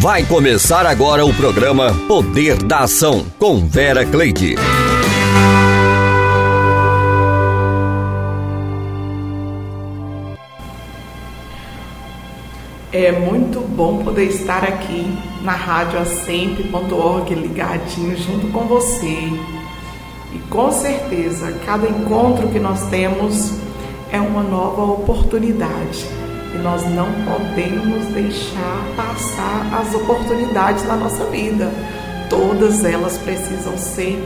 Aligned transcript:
Vai 0.00 0.24
começar 0.24 0.86
agora 0.86 1.26
o 1.26 1.34
programa 1.34 1.92
Poder 2.06 2.56
da 2.62 2.82
Ação 2.82 3.26
com 3.36 3.66
Vera 3.66 4.06
Cleide. 4.06 4.54
É 12.92 13.10
muito 13.10 13.58
bom 13.58 14.04
poder 14.04 14.26
estar 14.26 14.62
aqui 14.62 15.18
na 15.42 15.50
rádio 15.50 15.98
acemp.org 15.98 17.34
ligadinho 17.34 18.16
junto 18.16 18.46
com 18.52 18.68
você. 18.68 19.32
E 20.32 20.38
com 20.48 20.70
certeza, 20.70 21.50
cada 21.66 21.88
encontro 21.88 22.46
que 22.50 22.60
nós 22.60 22.88
temos 22.88 23.52
é 24.12 24.20
uma 24.20 24.44
nova 24.44 24.84
oportunidade 24.84 26.17
e 26.54 26.58
nós 26.58 26.82
não 26.94 27.08
podemos 27.24 28.06
deixar 28.06 28.84
passar 28.96 29.80
as 29.80 29.94
oportunidades 29.94 30.86
na 30.86 30.96
nossa 30.96 31.24
vida. 31.26 31.70
Todas 32.30 32.84
elas 32.84 33.18
precisam 33.18 33.76
ser 33.76 34.18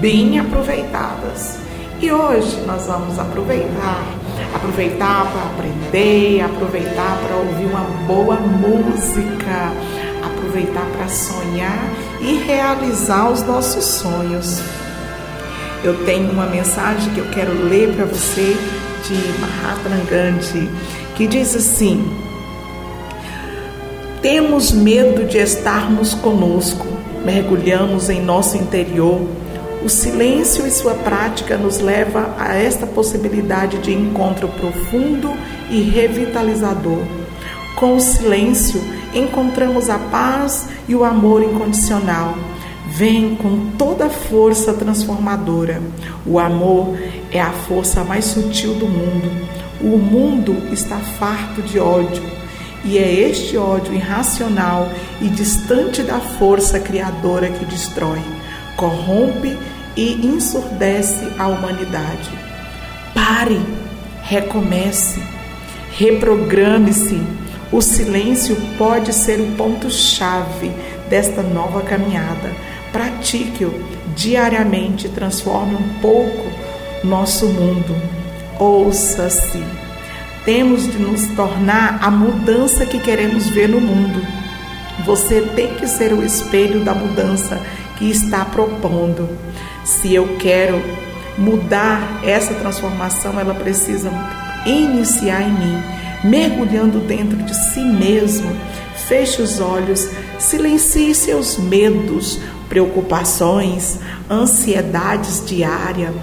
bem 0.00 0.38
aproveitadas. 0.38 1.58
E 2.00 2.10
hoje 2.10 2.56
nós 2.66 2.86
vamos 2.86 3.18
aproveitar, 3.18 4.02
aproveitar 4.54 5.30
para 5.30 5.42
aprender, 5.42 6.40
aproveitar 6.40 7.18
para 7.26 7.36
ouvir 7.36 7.66
uma 7.66 7.84
boa 8.06 8.36
música, 8.36 9.72
aproveitar 10.24 10.86
para 10.96 11.08
sonhar 11.08 11.92
e 12.20 12.38
realizar 12.46 13.30
os 13.30 13.42
nossos 13.42 13.84
sonhos. 13.84 14.62
Eu 15.84 16.04
tenho 16.04 16.30
uma 16.30 16.46
mensagem 16.46 17.12
que 17.12 17.20
eu 17.20 17.30
quero 17.30 17.52
ler 17.68 17.94
para 17.94 18.06
você 18.06 18.56
de 19.06 19.40
Mahatma 19.40 19.96
Gandhi 20.10 20.70
que 21.20 21.26
diz 21.26 21.54
assim: 21.54 22.02
Temos 24.22 24.72
medo 24.72 25.26
de 25.26 25.36
estarmos 25.36 26.14
conosco, 26.14 26.86
mergulhamos 27.22 28.08
em 28.08 28.22
nosso 28.22 28.56
interior. 28.56 29.20
O 29.84 29.88
silêncio 29.90 30.66
e 30.66 30.70
sua 30.70 30.94
prática 30.94 31.58
nos 31.58 31.78
leva 31.78 32.34
a 32.38 32.54
esta 32.54 32.86
possibilidade 32.86 33.76
de 33.80 33.92
encontro 33.92 34.48
profundo 34.48 35.34
e 35.68 35.82
revitalizador. 35.82 37.02
Com 37.76 37.96
o 37.96 38.00
silêncio, 38.00 38.82
encontramos 39.12 39.90
a 39.90 39.98
paz 39.98 40.68
e 40.88 40.94
o 40.94 41.04
amor 41.04 41.42
incondicional. 41.42 42.34
Vem 42.92 43.36
com 43.36 43.72
toda 43.76 44.06
a 44.06 44.10
força 44.10 44.72
transformadora. 44.72 45.82
O 46.24 46.38
amor 46.38 46.98
é 47.30 47.42
a 47.42 47.52
força 47.52 48.02
mais 48.04 48.24
sutil 48.24 48.72
do 48.72 48.86
mundo. 48.86 49.69
O 49.82 49.96
mundo 49.96 50.54
está 50.70 50.98
farto 50.98 51.62
de 51.62 51.78
ódio, 51.78 52.22
e 52.84 52.98
é 52.98 53.10
este 53.10 53.56
ódio 53.56 53.94
irracional 53.94 54.90
e 55.22 55.28
distante 55.28 56.02
da 56.02 56.20
força 56.20 56.78
criadora 56.78 57.48
que 57.48 57.64
destrói, 57.64 58.20
corrompe 58.76 59.56
e 59.96 60.26
ensurdece 60.26 61.28
a 61.38 61.46
humanidade. 61.48 62.30
Pare, 63.14 63.58
recomece, 64.22 65.22
reprograme-se. 65.96 67.18
O 67.72 67.80
silêncio 67.80 68.56
pode 68.76 69.14
ser 69.14 69.40
o 69.40 69.56
ponto-chave 69.56 70.70
desta 71.08 71.42
nova 71.42 71.80
caminhada. 71.80 72.52
Pratique-o 72.92 73.72
diariamente, 74.14 75.08
transforme 75.08 75.76
um 75.76 76.00
pouco 76.00 76.50
nosso 77.02 77.46
mundo 77.46 78.20
ouça-se. 78.60 79.64
Temos 80.44 80.82
de 80.82 80.98
nos 80.98 81.26
tornar 81.34 81.98
a 82.02 82.10
mudança 82.10 82.84
que 82.84 83.00
queremos 83.00 83.48
ver 83.48 83.68
no 83.68 83.80
mundo. 83.80 84.20
Você 85.04 85.40
tem 85.40 85.74
que 85.74 85.86
ser 85.86 86.12
o 86.12 86.22
espelho 86.22 86.84
da 86.84 86.94
mudança 86.94 87.60
que 87.96 88.10
está 88.10 88.44
propondo. 88.44 89.28
Se 89.84 90.14
eu 90.14 90.36
quero 90.38 90.80
mudar 91.38 92.20
essa 92.22 92.54
transformação, 92.54 93.40
ela 93.40 93.54
precisa 93.54 94.10
iniciar 94.66 95.42
em 95.42 95.52
mim, 95.52 95.82
mergulhando 96.22 97.00
dentro 97.00 97.38
de 97.38 97.54
si 97.54 97.80
mesmo. 97.80 98.54
Feche 99.08 99.40
os 99.40 99.58
olhos, 99.58 100.08
silencie 100.38 101.14
seus 101.14 101.58
medos, 101.58 102.38
preocupações, 102.68 103.98
ansiedades 104.30 105.44
diárias 105.46 106.14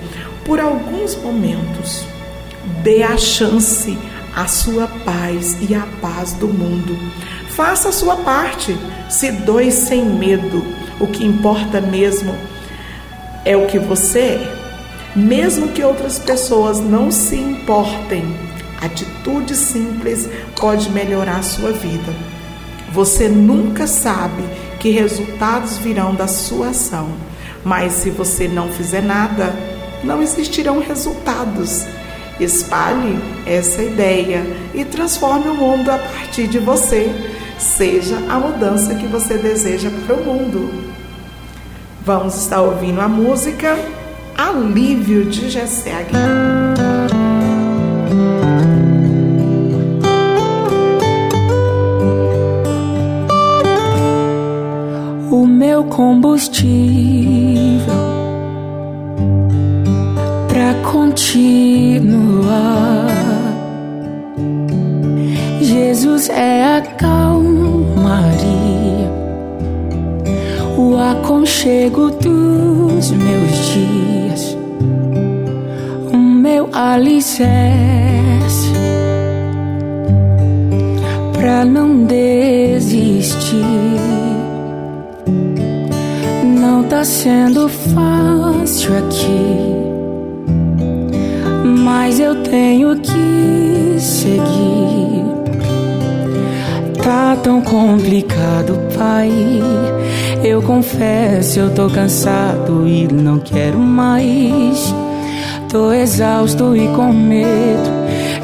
por 0.45 0.59
alguns 0.59 1.15
momentos. 1.17 2.16
Dê 2.83 3.03
a 3.03 3.17
chance 3.17 3.97
à 4.35 4.47
sua 4.47 4.87
paz 5.03 5.57
e 5.67 5.73
à 5.73 5.87
paz 6.01 6.33
do 6.33 6.47
mundo. 6.47 6.97
Faça 7.49 7.89
a 7.89 7.91
sua 7.91 8.17
parte, 8.17 8.77
se 9.09 9.31
doe 9.31 9.71
sem 9.71 10.05
medo. 10.05 10.63
O 10.99 11.07
que 11.07 11.25
importa 11.25 11.81
mesmo 11.81 12.35
é 13.43 13.55
o 13.57 13.65
que 13.65 13.79
você 13.79 14.19
é. 14.19 14.57
Mesmo 15.15 15.69
que 15.69 15.83
outras 15.83 16.19
pessoas 16.19 16.79
não 16.79 17.09
se 17.09 17.35
importem, 17.35 18.23
atitude 18.79 19.55
simples 19.55 20.29
pode 20.59 20.91
melhorar 20.91 21.37
a 21.37 21.43
sua 21.43 21.71
vida. 21.71 22.13
Você 22.91 23.27
nunca 23.27 23.87
sabe 23.87 24.43
que 24.79 24.91
resultados 24.91 25.77
virão 25.77 26.13
da 26.13 26.27
sua 26.27 26.69
ação, 26.69 27.09
mas 27.63 27.93
se 27.93 28.11
você 28.11 28.47
não 28.47 28.69
fizer 28.69 29.01
nada, 29.01 29.53
não 30.03 30.21
existirão 30.21 30.79
resultados. 30.79 31.85
Espalhe 32.39 33.19
essa 33.45 33.81
ideia 33.81 34.45
e 34.73 34.85
transforme 34.85 35.49
o 35.49 35.55
mundo 35.55 35.89
a 35.89 35.97
partir 35.97 36.47
de 36.47 36.59
você. 36.59 37.11
Seja 37.57 38.17
a 38.29 38.39
mudança 38.39 38.95
que 38.95 39.07
você 39.07 39.37
deseja 39.37 39.89
para 40.05 40.15
o 40.15 40.23
mundo. 40.23 40.93
Vamos 42.05 42.35
estar 42.35 42.61
ouvindo 42.61 43.01
a 43.01 43.07
música 43.07 43.77
Alívio 44.37 45.25
de 45.25 45.49
Gessé 45.49 45.93
Aguiar. 45.93 46.75
O 55.31 55.47
meu 55.47 55.85
combustível 55.85 58.16
continuar. 61.17 63.07
Jesus 65.59 66.29
é 66.29 66.77
a 66.77 66.81
calmaria, 66.81 68.37
o 70.77 70.95
aconchego 70.95 72.11
dos 72.11 73.09
meus 73.11 73.51
dias, 73.73 74.55
o 76.13 76.17
meu 76.17 76.69
alicerce 76.71 77.47
pra 81.33 81.65
não 81.65 82.05
desistir. 82.05 83.65
Não 86.45 86.83
tá 86.83 87.03
sendo 87.03 87.67
fácil 87.67 88.95
aqui 88.99 89.76
mas 91.87 92.19
eu 92.19 92.35
tenho 92.43 92.97
que 92.97 93.97
seguir. 93.97 95.25
Tá 97.01 97.37
tão 97.41 97.61
complicado, 97.61 98.77
pai. 98.97 99.31
Eu 100.43 100.61
confesso, 100.61 101.59
eu 101.59 101.73
tô 101.73 101.89
cansado 101.89 102.85
e 102.85 103.07
não 103.07 103.39
quero 103.39 103.79
mais. 103.79 104.93
Tô 105.69 105.93
exausto 105.93 106.75
e 106.75 106.89
com 106.89 107.13
medo. 107.13 107.89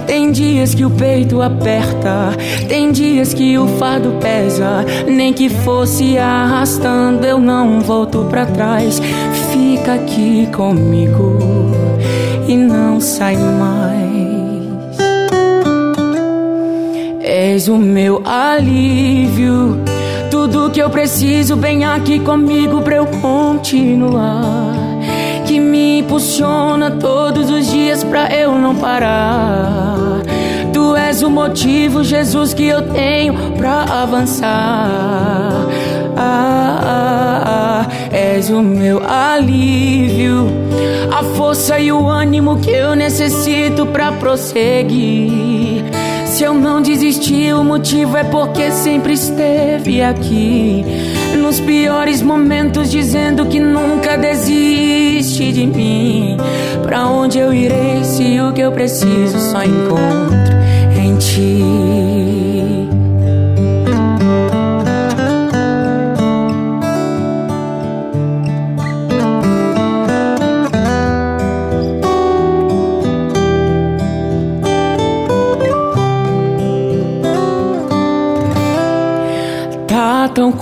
Tem 0.07 0.31
dias 0.31 0.73
que 0.73 0.85
o 0.85 0.89
peito 0.89 1.41
aperta, 1.41 2.31
tem 2.69 2.93
dias 2.93 3.33
que 3.33 3.57
o 3.57 3.67
fardo 3.77 4.13
pesa. 4.21 4.85
Nem 5.05 5.33
que 5.33 5.49
fosse 5.49 6.17
arrastando, 6.17 7.25
eu 7.25 7.39
não 7.39 7.81
volto 7.81 8.25
para 8.29 8.45
trás. 8.45 9.01
Fica 9.51 9.95
aqui 9.95 10.47
comigo 10.55 11.92
sai 13.03 13.35
mais. 13.35 13.83
És 17.21 17.67
o 17.67 17.77
meu 17.77 18.23
alívio, 18.25 19.83
tudo 20.31 20.69
que 20.71 20.81
eu 20.81 20.89
preciso, 20.89 21.55
bem 21.55 21.83
aqui 21.83 22.19
comigo 22.19 22.81
pra 22.81 22.95
eu 22.95 23.05
continuar. 23.05 24.73
Que 25.45 25.59
me 25.59 25.99
impulsiona 25.99 26.91
todos 26.91 27.49
os 27.51 27.69
dias 27.69 28.03
pra 28.03 28.33
eu 28.33 28.57
não 28.57 28.75
parar. 28.75 30.21
Tu 30.71 30.95
és 30.95 31.21
o 31.21 31.29
motivo, 31.29 32.03
Jesus, 32.03 32.53
que 32.53 32.65
eu 32.65 32.81
tenho 32.93 33.33
pra 33.57 33.83
avançar. 33.83 35.67
Ah, 36.15 36.79
ah, 36.83 37.87
ah, 37.87 38.15
és 38.15 38.49
o 38.49 38.61
meu 38.61 39.01
alívio, 39.03 40.47
a 41.11 41.23
força 41.35 41.79
e 41.79 41.91
o 41.91 42.07
ânimo 42.07 42.57
que 42.59 42.71
eu 42.71 42.95
necessito 42.95 43.85
para 43.85 44.11
prosseguir. 44.13 45.83
Se 46.25 46.43
eu 46.43 46.53
não 46.55 46.81
desisti, 46.81 47.53
o 47.53 47.63
motivo 47.63 48.17
é 48.17 48.23
porque 48.23 48.71
sempre 48.71 49.13
esteve 49.13 50.01
aqui. 50.01 50.83
Nos 51.37 51.59
piores 51.59 52.23
momentos, 52.23 52.89
dizendo 52.89 53.45
que 53.45 53.59
nunca 53.59 54.17
desiste 54.17 55.51
de 55.51 55.67
mim. 55.67 56.37
Pra 56.81 57.05
onde 57.05 57.37
eu 57.37 57.53
irei 57.53 58.03
se 58.03 58.39
o 58.39 58.51
que 58.51 58.61
eu 58.61 58.71
preciso 58.71 59.39
só 59.51 59.63
encontro 59.63 60.53
em 60.99 61.15
ti? 61.17 62.52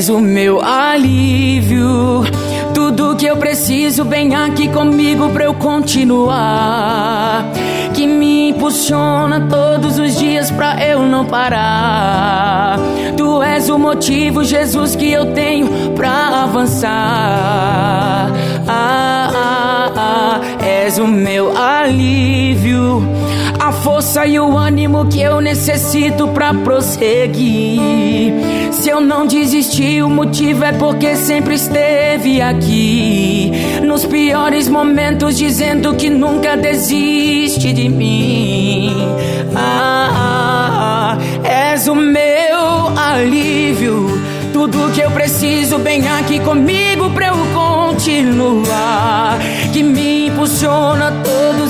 És 0.00 0.08
o 0.08 0.18
meu 0.18 0.62
alívio. 0.62 2.24
Tudo 2.72 3.14
que 3.16 3.26
eu 3.26 3.36
preciso, 3.36 4.02
vem 4.02 4.34
aqui 4.34 4.66
comigo 4.66 5.28
pra 5.28 5.44
eu 5.44 5.52
continuar. 5.52 7.44
Que 7.92 8.06
me 8.06 8.48
impulsiona 8.48 9.46
todos 9.50 9.98
os 9.98 10.16
dias 10.16 10.50
pra 10.50 10.82
eu 10.82 11.02
não 11.02 11.26
parar. 11.26 12.78
Tu 13.14 13.42
és 13.42 13.68
o 13.68 13.78
motivo, 13.78 14.42
Jesus, 14.42 14.96
que 14.96 15.12
eu 15.12 15.34
tenho 15.34 15.68
pra 15.94 16.44
avançar. 16.44 16.90
Ah, 18.66 19.30
ah, 19.36 19.92
ah, 19.94 20.40
és 20.64 20.96
o 20.96 21.06
meu 21.06 21.54
alívio 21.54 23.06
a 23.70 23.72
força 23.72 24.26
e 24.26 24.38
o 24.40 24.58
ânimo 24.58 25.06
que 25.06 25.20
eu 25.22 25.40
necessito 25.40 26.26
para 26.26 26.52
prosseguir. 26.52 28.32
Se 28.72 28.90
eu 28.90 29.00
não 29.00 29.28
desisti, 29.28 30.02
o 30.02 30.10
motivo 30.10 30.64
é 30.64 30.72
porque 30.72 31.14
sempre 31.14 31.54
esteve 31.54 32.40
aqui. 32.40 33.52
Nos 33.84 34.04
piores 34.04 34.66
momentos, 34.66 35.38
dizendo 35.38 35.94
que 35.94 36.10
nunca 36.10 36.56
desiste 36.56 37.72
de 37.72 37.88
mim. 37.88 38.92
Ah, 39.54 40.10
ah, 40.12 41.16
ah 41.16 41.48
és 41.48 41.86
o 41.86 41.94
meu 41.94 42.98
alívio. 42.98 44.20
Tudo 44.52 44.92
que 44.92 45.00
eu 45.00 45.12
preciso, 45.12 45.78
vem 45.78 46.08
aqui 46.08 46.40
comigo 46.40 47.08
pra 47.10 47.28
eu 47.28 47.36
continuar. 47.54 49.38
Que 49.72 49.80
me 49.80 50.26
impulsiona 50.26 51.12
todos 51.22 51.60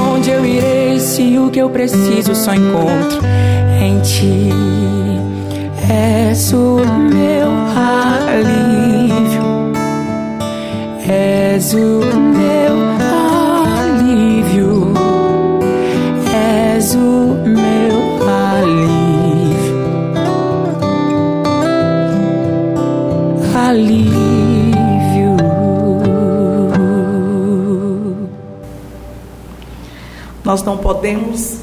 Onde 0.00 0.30
eu 0.30 0.44
irei 0.44 0.98
se 0.98 1.38
o 1.38 1.50
que 1.50 1.60
eu 1.60 1.70
preciso 1.70 2.34
só 2.34 2.54
encontro 2.54 3.20
em 3.80 4.00
ti? 4.00 4.50
És 5.88 6.52
o 6.52 6.76
meu 7.12 7.48
alívio, 8.36 9.42
és 11.06 11.74
o 11.74 12.00
meu 12.16 12.69
Nós 30.50 30.64
não 30.64 30.76
podemos 30.76 31.58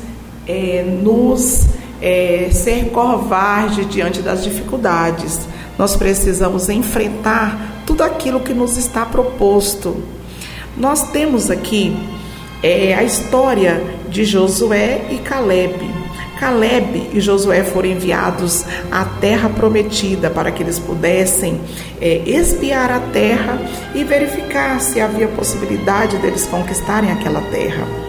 é, 0.48 0.82
nos 0.82 1.66
é, 2.02 2.48
ser 2.54 2.86
covardes 2.86 3.86
diante 3.90 4.22
das 4.22 4.46
dificuldades. 4.46 5.42
Nós 5.78 5.98
precisamos 5.98 6.70
enfrentar 6.70 7.84
tudo 7.86 8.02
aquilo 8.02 8.40
que 8.40 8.54
nos 8.54 8.78
está 8.78 9.06
proposto. 9.06 10.02
Nós 10.78 11.12
temos 11.12 11.52
aqui 11.52 11.98
é, 12.64 12.94
a 12.94 13.04
história 13.04 13.84
de 14.08 14.24
Josué 14.24 15.08
e 15.12 15.18
Caleb. 15.18 15.94
Caleb 16.40 17.10
e 17.12 17.20
Josué 17.20 17.66
foram 17.66 17.90
enviados 17.90 18.64
à 18.90 19.04
terra 19.04 19.50
prometida 19.50 20.30
para 20.30 20.50
que 20.50 20.64
eles 20.64 20.80
pudessem 20.80 21.60
é, 22.00 22.20
espiar 22.26 22.90
a 22.90 23.02
terra 23.12 23.60
e 23.94 24.06
verificar 24.06 24.80
se 24.80 25.02
havia 25.02 25.28
possibilidade 25.28 26.16
deles 26.20 26.48
conquistarem 26.48 27.12
aquela 27.12 27.42
terra. 27.52 28.07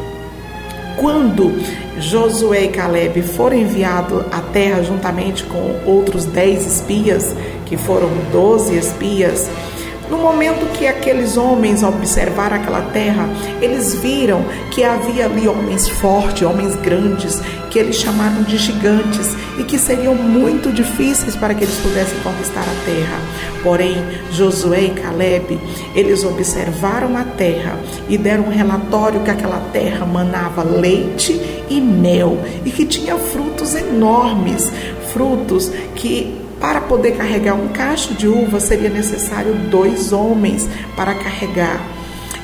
Quando 0.99 1.53
Josué 2.01 2.65
e 2.65 2.69
Caleb 2.69 3.23
foram 3.23 3.57
enviados 3.57 4.25
à 4.33 4.41
terra 4.41 4.83
juntamente 4.83 5.45
com 5.45 5.81
outros 5.87 6.25
dez 6.25 6.67
espias, 6.67 7.35
que 7.67 7.77
foram 7.77 8.09
doze 8.33 8.77
espias, 8.77 9.49
no 10.11 10.19
momento 10.19 10.67
que 10.73 10.87
aqueles 10.87 11.37
homens 11.37 11.83
observaram 11.83 12.57
aquela 12.57 12.83
terra, 12.93 13.29
eles 13.61 13.95
viram 13.95 14.45
que 14.71 14.83
havia 14.83 15.27
ali 15.27 15.47
homens 15.47 15.89
fortes, 15.89 16.43
homens 16.43 16.75
grandes, 16.77 17.41
que 17.71 17.79
eles 17.79 17.97
chamaram 17.97 18.43
de 18.43 18.57
gigantes 18.57 19.37
e 19.59 19.65
que 19.65 19.79
seriam 19.79 20.15
muito 20.15 20.73
difíceis 20.73 21.37
para 21.37 21.55
que 21.55 21.65
eles 21.65 21.77
pudessem 21.77 22.19
conquistar 22.21 22.63
a 22.63 22.85
terra. 22.85 23.19
Porém, 23.63 23.97
Josué 24.33 24.85
e 24.85 24.91
Caleb, 24.91 25.61
eles 25.95 26.25
observaram 26.25 27.17
a 27.17 27.25
terra 27.25 27.79
e 28.09 28.17
deram 28.17 28.45
um 28.45 28.51
relatório 28.51 29.21
que 29.21 29.31
aquela 29.31 29.61
terra 29.73 30.07
manava 30.07 30.63
leite 30.63 31.39
e 31.69 31.81
mel 31.81 32.39
e 32.65 32.71
que 32.71 32.87
tinha 32.87 33.17
frutos 33.17 33.75
enormes, 33.75 34.73
frutos 35.13 35.71
que 35.95 36.48
para 36.61 36.81
poder 36.81 37.13
carregar 37.13 37.55
um 37.55 37.69
cacho 37.69 38.15
de 38.15 38.27
uva 38.27 38.61
seria 38.61 38.91
necessário 38.91 39.55
dois 39.71 40.13
homens 40.13 40.69
para 40.97 41.15
carregar. 41.15 41.81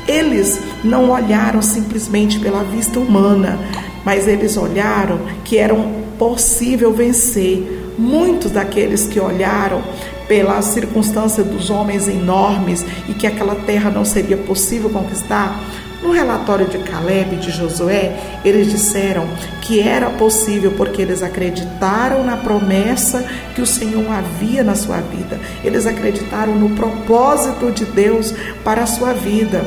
Eles 0.06 0.61
não 0.83 1.11
olharam 1.11 1.62
simplesmente 1.62 2.38
pela 2.38 2.62
vista 2.62 2.99
humana, 2.99 3.59
mas 4.04 4.28
eles 4.28 4.56
olharam 4.56 5.18
que 5.44 5.56
era 5.56 5.75
possível 6.18 6.92
vencer. 6.92 7.83
Muitos 7.97 8.50
daqueles 8.50 9.06
que 9.06 9.21
olharam 9.21 9.80
pela 10.26 10.61
circunstância 10.62 11.44
dos 11.44 11.71
homens 11.71 12.09
enormes 12.09 12.85
e 13.09 13.14
que 13.14 13.26
aquela 13.26 13.54
terra 13.54 13.90
não 13.90 14.04
seria 14.04 14.37
possível 14.37 14.90
conquistar, 14.90 15.61
no 16.04 16.11
relatório 16.11 16.66
de 16.66 16.78
Caleb 16.78 17.34
e 17.34 17.38
de 17.38 17.50
Josué, 17.50 18.40
eles 18.44 18.70
disseram 18.70 19.26
que 19.62 19.80
era 19.80 20.11
possível 20.11 20.73
porque 20.76 21.00
eles 21.00 21.23
acreditaram 21.23 22.23
na 22.23 22.37
promessa 22.37 23.26
que 23.54 23.62
o 23.62 23.66
Senhor 23.66 24.04
havia 24.12 24.62
na 24.62 24.75
sua 24.75 24.99
vida. 24.99 25.40
Eles 25.64 25.87
acreditaram 25.87 26.54
no 26.54 26.76
propósito 26.76 27.73
de 27.73 27.87
Deus 27.87 28.34
para 28.62 28.82
a 28.82 28.87
sua 28.87 29.14
vida. 29.14 29.64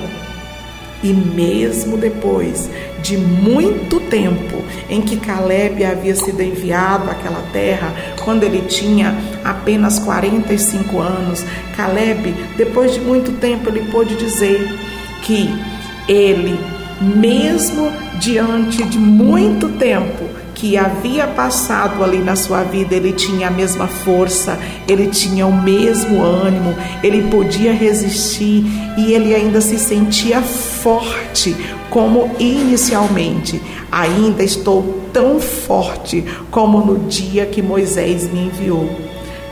E 1.01 1.11
mesmo 1.11 1.97
depois 1.97 2.69
de 3.01 3.17
muito 3.17 3.99
tempo 3.99 4.63
em 4.89 5.01
que 5.01 5.17
Caleb 5.17 5.83
havia 5.85 6.15
sido 6.15 6.41
enviado 6.41 7.09
àquela 7.09 7.41
terra, 7.51 7.93
quando 8.23 8.43
ele 8.43 8.61
tinha 8.67 9.15
apenas 9.43 9.97
45 9.99 10.99
anos, 10.99 11.43
Caleb, 11.75 12.33
depois 12.55 12.93
de 12.93 12.99
muito 12.99 13.31
tempo, 13.39 13.69
ele 13.69 13.91
pôde 13.91 14.15
dizer 14.15 14.75
que 15.21 15.76
ele, 16.07 16.59
mesmo 17.01 17.91
diante 18.19 18.83
de 18.83 18.97
muito 18.97 19.69
tempo 19.69 20.25
que 20.57 20.75
havia 20.75 21.27
passado 21.27 22.03
ali 22.03 22.17
na 22.17 22.35
sua 22.35 22.63
vida, 22.63 22.95
ele 22.95 23.11
tinha 23.11 23.47
a 23.47 23.51
mesma 23.51 23.85
força, 23.87 24.57
ele 24.87 25.05
tinha 25.07 25.45
o 25.45 25.61
mesmo 25.61 26.23
ânimo, 26.23 26.75
ele 27.03 27.29
podia 27.29 27.71
resistir 27.71 28.65
e 28.97 29.13
ele 29.13 29.35
ainda 29.35 29.61
se 29.61 29.77
sentia 29.77 30.41
forte 30.41 31.55
como 31.91 32.31
inicialmente. 32.39 33.61
Ainda 33.91 34.43
estou 34.43 35.03
tão 35.13 35.39
forte 35.39 36.25
como 36.49 36.83
no 36.83 37.07
dia 37.07 37.45
que 37.45 37.61
Moisés 37.61 38.31
me 38.31 38.47
enviou. 38.47 38.89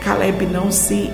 Caleb 0.02 0.46
não 0.46 0.72
se 0.72 1.08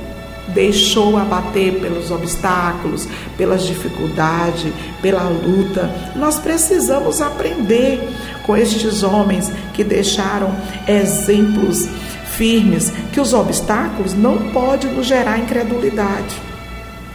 deixou 0.54 1.16
abater 1.16 1.80
pelos 1.80 2.10
obstáculos, 2.10 3.08
pelas 3.36 3.64
dificuldades, 3.64 4.72
pela 5.00 5.24
luta. 5.24 5.90
Nós 6.16 6.38
precisamos 6.38 7.20
aprender 7.20 8.00
com 8.44 8.56
estes 8.56 9.02
homens 9.02 9.50
que 9.72 9.84
deixaram 9.84 10.54
exemplos 10.86 11.88
firmes 12.36 12.90
que 13.12 13.20
os 13.20 13.32
obstáculos 13.32 14.14
não 14.14 14.50
podem 14.50 14.92
nos 14.92 15.06
gerar 15.06 15.38
incredulidade. 15.38 16.52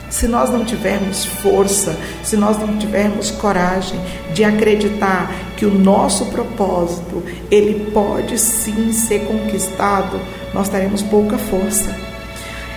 Se 0.09 0.25
nós 0.25 0.49
não 0.49 0.63
tivermos 0.63 1.25
força, 1.25 1.97
se 2.23 2.37
nós 2.37 2.57
não 2.57 2.77
tivermos 2.77 3.29
coragem 3.29 3.99
de 4.33 4.43
acreditar 4.43 5.29
que 5.57 5.65
o 5.65 5.73
nosso 5.73 6.27
propósito, 6.27 7.21
ele 7.51 7.91
pode 7.91 8.37
sim 8.37 8.93
ser 8.93 9.25
conquistado, 9.25 10.17
nós 10.53 10.69
teremos 10.69 11.01
pouca 11.01 11.37
força. 11.37 12.06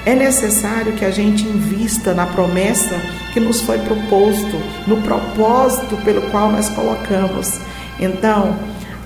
É 0.04 0.14
necessário 0.14 0.94
que 0.94 1.04
a 1.04 1.10
gente 1.10 1.42
invista 1.44 2.14
na 2.14 2.26
promessa 2.26 2.98
que 3.34 3.40
nos 3.40 3.60
foi 3.60 3.78
proposto, 3.78 4.58
no 4.86 4.96
propósito 5.02 5.96
pelo 6.04 6.22
qual 6.30 6.50
nós 6.50 6.70
colocamos. 6.70 7.58
Então, 7.98 8.56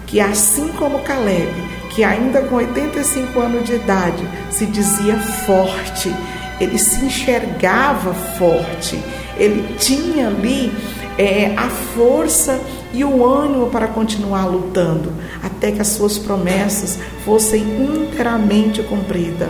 que 0.07 0.21
assim 0.21 0.69
como 0.69 1.01
Caleb, 1.01 1.53
que 1.91 2.05
ainda 2.05 2.43
com 2.43 2.57
85 2.57 3.41
anos 3.41 3.65
de 3.65 3.75
idade 3.75 4.25
se 4.51 4.67
dizia 4.67 5.17
forte, 5.17 6.15
ele 6.61 6.79
se 6.79 7.05
enxergava 7.05 8.15
forte, 8.15 8.97
ele 9.37 9.77
tinha 9.77 10.29
ali 10.29 10.73
é, 11.19 11.55
a 11.57 11.69
força 11.69 12.61
e 12.93 13.05
o 13.05 13.27
ânimo 13.27 13.69
para 13.69 13.89
continuar 13.89 14.45
lutando, 14.47 15.13
até 15.43 15.73
que 15.73 15.81
as 15.81 15.89
suas 15.89 16.19
promessas 16.19 16.99
fossem 17.25 17.63
inteiramente 17.63 18.81
cumpridas. 18.85 19.49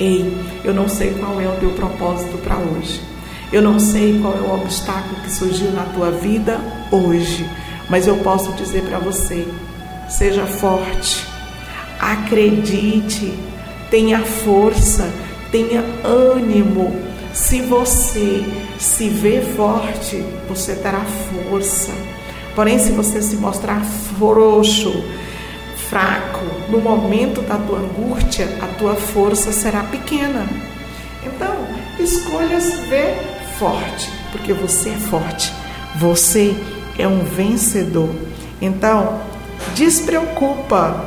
Ei, 0.00 0.34
eu 0.64 0.72
não 0.72 0.88
sei 0.88 1.12
qual 1.12 1.38
é 1.38 1.46
o 1.46 1.56
teu 1.56 1.72
propósito 1.72 2.38
para 2.38 2.56
hoje. 2.56 3.02
Eu 3.52 3.60
não 3.60 3.78
sei 3.78 4.18
qual 4.18 4.32
é 4.32 4.40
o 4.40 4.54
obstáculo 4.54 5.16
que 5.22 5.30
surgiu 5.30 5.70
na 5.72 5.82
tua 5.84 6.10
vida 6.10 6.58
hoje, 6.90 7.46
mas 7.88 8.06
eu 8.06 8.16
posso 8.18 8.50
dizer 8.54 8.82
para 8.84 8.98
você: 8.98 9.46
seja 10.08 10.46
forte, 10.46 11.26
acredite, 12.00 13.34
tenha 13.90 14.20
força, 14.20 15.12
tenha 15.52 15.84
ânimo. 16.02 16.96
Se 17.34 17.60
você 17.60 18.42
se 18.78 19.08
vê 19.08 19.42
forte, 19.54 20.24
você 20.48 20.74
terá 20.76 21.04
força. 21.04 21.92
Porém, 22.54 22.78
se 22.78 22.90
você 22.92 23.20
se 23.20 23.36
mostrar 23.36 23.84
frouxo, 23.84 25.04
fraco, 25.90 26.44
no 26.68 26.80
momento 26.80 27.42
da 27.42 27.56
tua 27.56 27.80
angústia, 27.80 28.48
a 28.62 28.78
tua 28.78 28.94
força 28.94 29.50
será 29.50 29.82
pequena. 29.82 30.46
Então, 31.26 31.66
escolha 31.98 32.60
se 32.60 32.76
ver 32.82 33.16
forte, 33.58 34.08
porque 34.30 34.52
você 34.52 34.90
é 34.90 34.96
forte. 34.96 35.52
Você 35.96 36.54
é 36.96 37.08
um 37.08 37.24
vencedor. 37.24 38.14
Então, 38.62 39.20
despreocupa. 39.74 41.06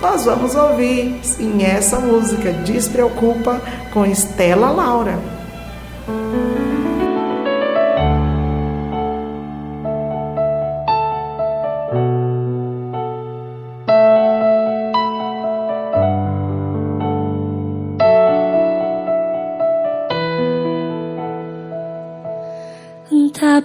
Nós 0.00 0.24
vamos 0.24 0.54
ouvir 0.54 1.20
sim 1.22 1.62
essa 1.62 2.00
música 2.00 2.52
Despreocupa 2.52 3.60
com 3.92 4.06
Estela 4.06 4.70
Laura. 4.70 5.18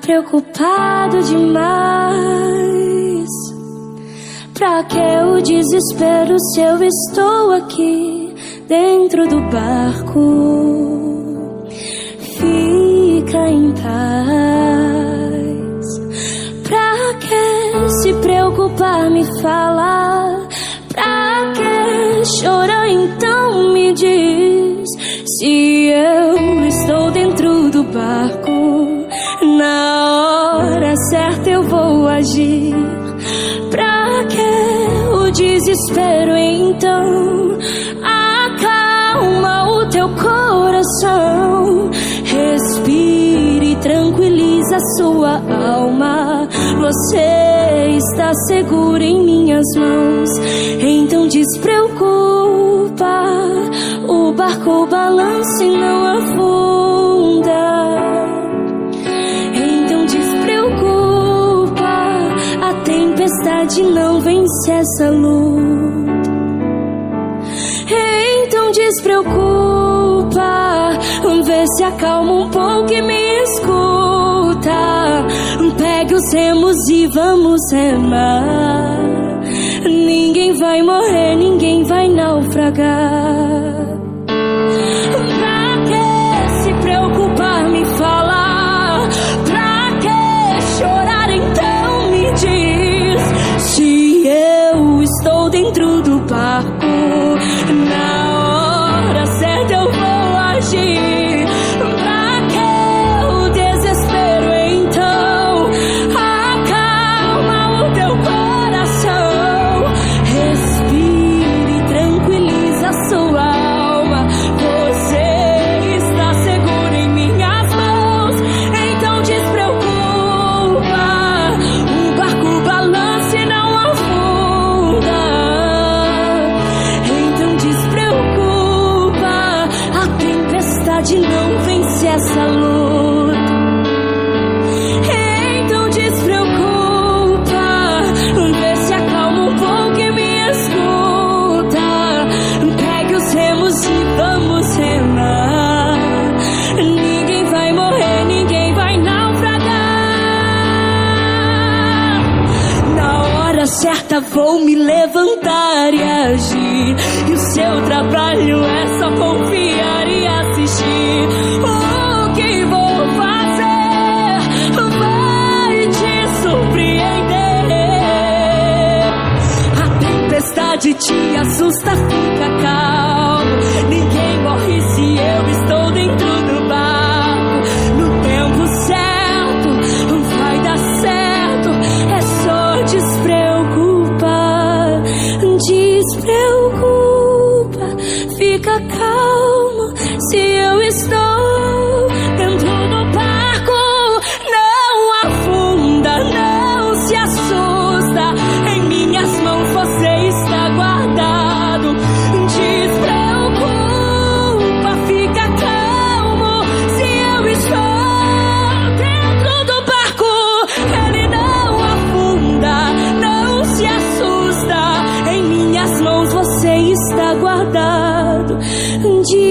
Preocupado 0.01 1.21
demais. 1.23 2.19
Pra 4.53 4.83
que 4.83 4.97
o 4.97 5.41
desespero 5.41 6.37
se 6.51 6.61
eu 6.61 6.83
estou 6.83 7.53
aqui 7.53 8.35
dentro 8.67 9.27
do 9.27 9.39
barco? 9.49 11.65
Fica 12.19 13.49
em 13.49 13.71
paz. 13.71 13.79
Pra 16.63 17.13
que 17.19 17.89
se 18.01 18.13
preocupar, 18.15 19.09
me 19.09 19.23
falar? 19.41 20.47
Pra 20.89 21.53
que 21.53 22.25
chorar, 22.37 22.89
então 22.89 23.71
me 23.73 23.93
diz 23.93 24.87
se 25.37 25.87
eu 25.87 26.65
estou 26.67 27.11
dentro 27.11 27.69
do 27.69 27.83
barco? 27.83 28.38
Agir. 32.19 32.75
Pra 33.71 34.25
que 34.25 35.15
o 35.15 35.31
desespero 35.31 36.35
então? 36.35 37.57
Acalma 38.03 39.69
o 39.71 39.89
teu 39.89 40.09
coração. 40.09 41.89
Respire 42.25 43.75
tranquiliza 43.77 44.77
sua 44.97 45.41
alma. 45.65 46.47
Você 46.79 47.97
está 47.97 48.33
seguro 48.47 49.01
em 49.01 49.23
minhas 49.23 49.65
mãos. 49.77 50.29
Então 50.79 51.27
despreocupa. 51.27 52.09
O 54.07 54.33
barco 54.33 54.87
balança 54.87 55.63
e 55.63 55.77
não 55.77 56.05
afunda. 56.17 56.78
Tempestade 63.79 63.81
não 63.81 64.19
vence 64.21 64.71
essa 64.71 65.09
luta. 65.09 66.09
Então 68.43 68.71
despreocupa, 68.71 69.31
vê 71.45 71.67
se 71.75 71.83
acalma 71.83 72.33
um 72.33 72.49
pouco 72.49 72.91
e 72.91 73.01
me 73.01 73.43
escuta. 73.43 75.25
Pegue 75.77 76.15
os 76.15 76.33
remos 76.33 76.89
e 76.89 77.07
vamos 77.07 77.61
remar. 77.71 78.99
Ninguém 79.83 80.53
vai 80.53 80.81
morrer, 80.81 81.35
ninguém 81.35 81.83
vai 81.83 82.07
naufragar. 82.09 83.68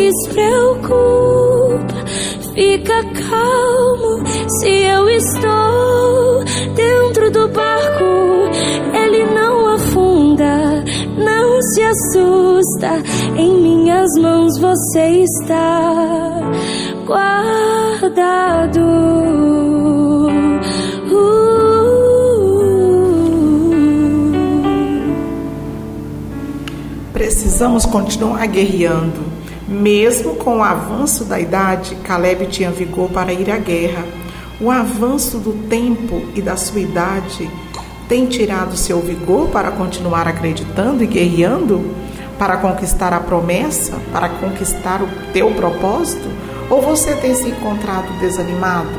Despreocupa, 0.08 1.94
fica 2.54 3.04
calmo. 3.28 4.26
Se 4.58 4.70
eu 4.70 5.06
estou 5.10 6.44
dentro 6.74 7.30
do 7.30 7.46
barco, 7.48 8.48
ele 8.94 9.26
não 9.34 9.74
afunda, 9.74 10.82
não 11.18 11.60
se 11.60 11.82
assusta. 11.82 13.02
Em 13.36 13.52
minhas 13.60 14.08
mãos 14.18 14.58
você 14.58 15.24
está 15.24 16.40
guardado. 17.04 18.80
Precisamos 27.12 27.84
continuar 27.84 28.46
guerreando. 28.46 29.27
Mesmo 29.78 30.34
com 30.34 30.58
o 30.58 30.64
avanço 30.64 31.24
da 31.24 31.38
idade, 31.38 31.94
Caleb 32.02 32.46
tinha 32.46 32.68
vigor 32.68 33.08
para 33.10 33.32
ir 33.32 33.48
à 33.48 33.58
guerra. 33.58 34.04
O 34.60 34.72
avanço 34.72 35.38
do 35.38 35.52
tempo 35.68 36.20
e 36.34 36.42
da 36.42 36.56
sua 36.56 36.80
idade 36.80 37.48
tem 38.08 38.26
tirado 38.26 38.76
seu 38.76 38.98
vigor 39.00 39.50
para 39.50 39.70
continuar 39.70 40.26
acreditando 40.26 41.04
e 41.04 41.06
guerreando? 41.06 41.94
Para 42.36 42.56
conquistar 42.56 43.12
a 43.12 43.20
promessa? 43.20 43.92
Para 44.12 44.28
conquistar 44.28 45.00
o 45.00 45.08
teu 45.32 45.52
propósito? 45.52 46.28
Ou 46.68 46.82
você 46.82 47.14
tem 47.14 47.32
se 47.36 47.46
encontrado 47.46 48.18
desanimado? 48.18 48.98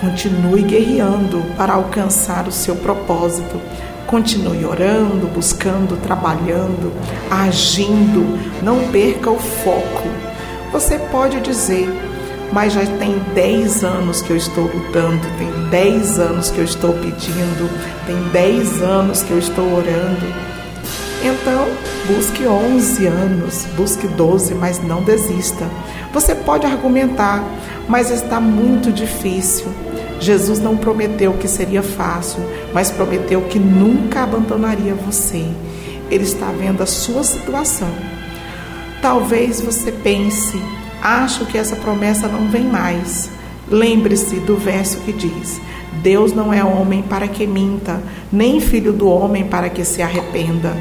Continue 0.00 0.62
guerreando 0.62 1.42
para 1.56 1.72
alcançar 1.72 2.46
o 2.46 2.52
seu 2.52 2.76
propósito. 2.76 3.60
Continue 4.06 4.64
orando, 4.64 5.26
buscando, 5.28 5.96
trabalhando, 6.02 6.92
agindo. 7.30 8.38
Não 8.62 8.88
perca 8.90 9.30
o 9.30 9.38
foco. 9.38 10.08
Você 10.72 10.98
pode 10.98 11.40
dizer, 11.40 11.88
mas 12.52 12.74
já 12.74 12.84
tem 12.98 13.18
10 13.34 13.84
anos 13.84 14.20
que 14.20 14.30
eu 14.30 14.36
estou 14.36 14.64
lutando, 14.64 15.26
tem 15.38 15.50
10 15.70 16.18
anos 16.18 16.50
que 16.50 16.58
eu 16.58 16.64
estou 16.64 16.92
pedindo, 16.92 17.70
tem 18.06 18.16
10 18.30 18.82
anos 18.82 19.22
que 19.22 19.30
eu 19.30 19.38
estou 19.38 19.64
orando. 19.74 20.52
Então, 21.24 21.68
busque 22.06 22.46
11 22.46 23.06
anos, 23.06 23.66
busque 23.76 24.06
12, 24.08 24.54
mas 24.54 24.82
não 24.82 25.02
desista. 25.02 25.66
Você 26.12 26.34
pode 26.34 26.66
argumentar, 26.66 27.42
mas 27.88 28.10
está 28.10 28.40
muito 28.40 28.92
difícil. 28.92 29.66
Jesus 30.22 30.60
não 30.60 30.76
prometeu 30.76 31.32
que 31.32 31.48
seria 31.48 31.82
fácil, 31.82 32.40
mas 32.72 32.92
prometeu 32.92 33.42
que 33.42 33.58
nunca 33.58 34.22
abandonaria 34.22 34.94
você. 34.94 35.44
Ele 36.08 36.22
está 36.22 36.46
vendo 36.52 36.80
a 36.80 36.86
sua 36.86 37.24
situação. 37.24 37.88
Talvez 39.00 39.60
você 39.60 39.90
pense, 39.90 40.62
acho 41.02 41.44
que 41.46 41.58
essa 41.58 41.74
promessa 41.74 42.28
não 42.28 42.48
vem 42.48 42.62
mais. 42.62 43.30
Lembre-se 43.68 44.36
do 44.36 44.56
verso 44.56 44.98
que 44.98 45.12
diz: 45.12 45.60
Deus 46.04 46.32
não 46.32 46.54
é 46.54 46.62
homem 46.62 47.02
para 47.02 47.26
que 47.26 47.44
minta, 47.44 48.00
nem 48.30 48.60
filho 48.60 48.92
do 48.92 49.08
homem 49.08 49.48
para 49.48 49.68
que 49.68 49.84
se 49.84 50.02
arrependa. 50.02 50.76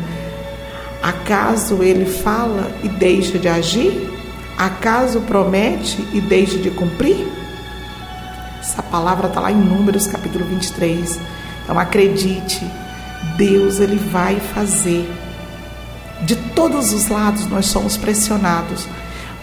Acaso 1.02 1.82
ele 1.82 2.06
fala 2.06 2.72
e 2.84 2.90
deixa 2.90 3.40
de 3.40 3.48
agir? 3.48 4.08
Acaso 4.56 5.22
promete 5.22 6.06
e 6.14 6.22
deixa 6.22 6.60
de 6.60 6.70
cumprir? 6.70 7.41
Essa 8.72 8.84
palavra 8.84 9.28
está 9.28 9.42
lá 9.42 9.52
em 9.52 9.58
Números 9.58 10.08
capítulo 10.08 10.46
23. 10.46 11.20
Então 11.62 11.78
acredite, 11.78 12.66
Deus 13.36 13.82
ele 13.82 13.98
vai 13.98 14.40
fazer. 14.40 15.12
De 16.22 16.38
todos 16.38 16.94
os 16.94 17.10
lados 17.10 17.48
nós 17.48 17.66
somos 17.66 17.98
pressionados, 17.98 18.88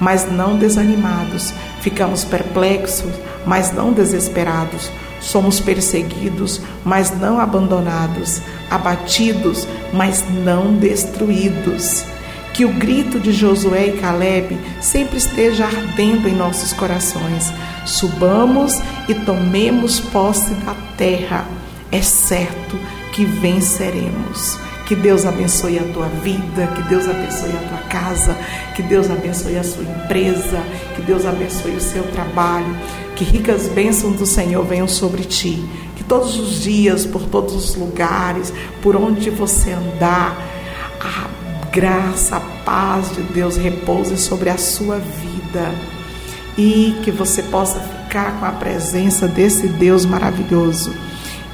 mas 0.01 0.33
não 0.33 0.57
desanimados. 0.57 1.53
Ficamos 1.83 2.25
perplexos, 2.25 3.13
mas 3.45 3.71
não 3.71 3.93
desesperados. 3.93 4.91
Somos 5.21 5.61
perseguidos, 5.61 6.63
mas 6.83 7.11
não 7.11 7.39
abandonados. 7.39 8.41
Abatidos, 8.71 9.69
mas 9.93 10.25
não 10.43 10.75
destruídos. 10.75 12.03
Que 12.59 12.65
o 12.65 12.73
grito 12.73 13.21
de 13.21 13.33
Josué 13.33 13.87
e 13.87 14.01
Caleb 14.01 14.59
sempre 14.81 15.17
esteja 15.17 15.65
ardendo 15.65 16.29
em 16.29 16.35
nossos 16.35 16.73
corações. 16.73 17.53
Subamos 17.87 18.81
e 19.09 19.15
tomemos 19.15 20.01
posse 20.01 20.53
da 20.55 20.75
terra. 20.97 21.47
É 21.93 22.03
certo 22.03 22.77
que 23.13 23.25
venceremos. 23.25 24.59
Que 24.89 24.97
Deus 24.97 25.25
abençoe 25.25 25.79
a 25.79 25.85
tua 25.93 26.09
vida, 26.09 26.67
que 26.75 26.83
Deus 26.89 27.09
abençoe 27.09 27.51
a 27.51 27.69
tua 27.69 27.79
casa, 27.89 28.37
que 28.75 28.83
Deus 28.83 29.09
abençoe 29.09 29.57
a 29.57 29.63
sua 29.63 29.85
empresa, 29.85 30.61
que 30.97 31.03
Deus 31.03 31.25
abençoe 31.25 31.77
o 31.77 31.81
seu 31.81 32.03
trabalho, 32.11 32.77
que 33.15 33.23
ricas 33.23 33.69
bênçãos 33.69 34.17
do 34.17 34.27
Senhor 34.27 34.65
venham 34.65 34.89
sobre 34.89 35.23
ti, 35.23 35.65
que 35.95 36.03
todos 36.03 36.37
os 36.37 36.61
dias, 36.61 37.07
por 37.07 37.23
todos 37.23 37.55
os 37.55 37.77
lugares, 37.77 38.53
por 38.83 38.97
onde 38.97 39.31
você 39.31 39.71
andar, 39.71 40.37
a 41.01 41.28
graça, 41.79 42.39
a 42.39 42.41
paz 42.41 43.15
de 43.15 43.23
Deus 43.23 43.57
repouse 43.57 44.17
sobre 44.17 44.51
a 44.51 44.59
sua 44.59 44.97
vida 44.99 45.73
e 46.57 46.97
que 47.05 47.13
você 47.13 47.41
possa 47.41 47.79
ficar 47.79 48.37
com 48.41 48.47
a 48.47 48.51
presença 48.51 49.29
desse 49.29 49.69
Deus 49.69 50.05
maravilhoso. 50.05 50.93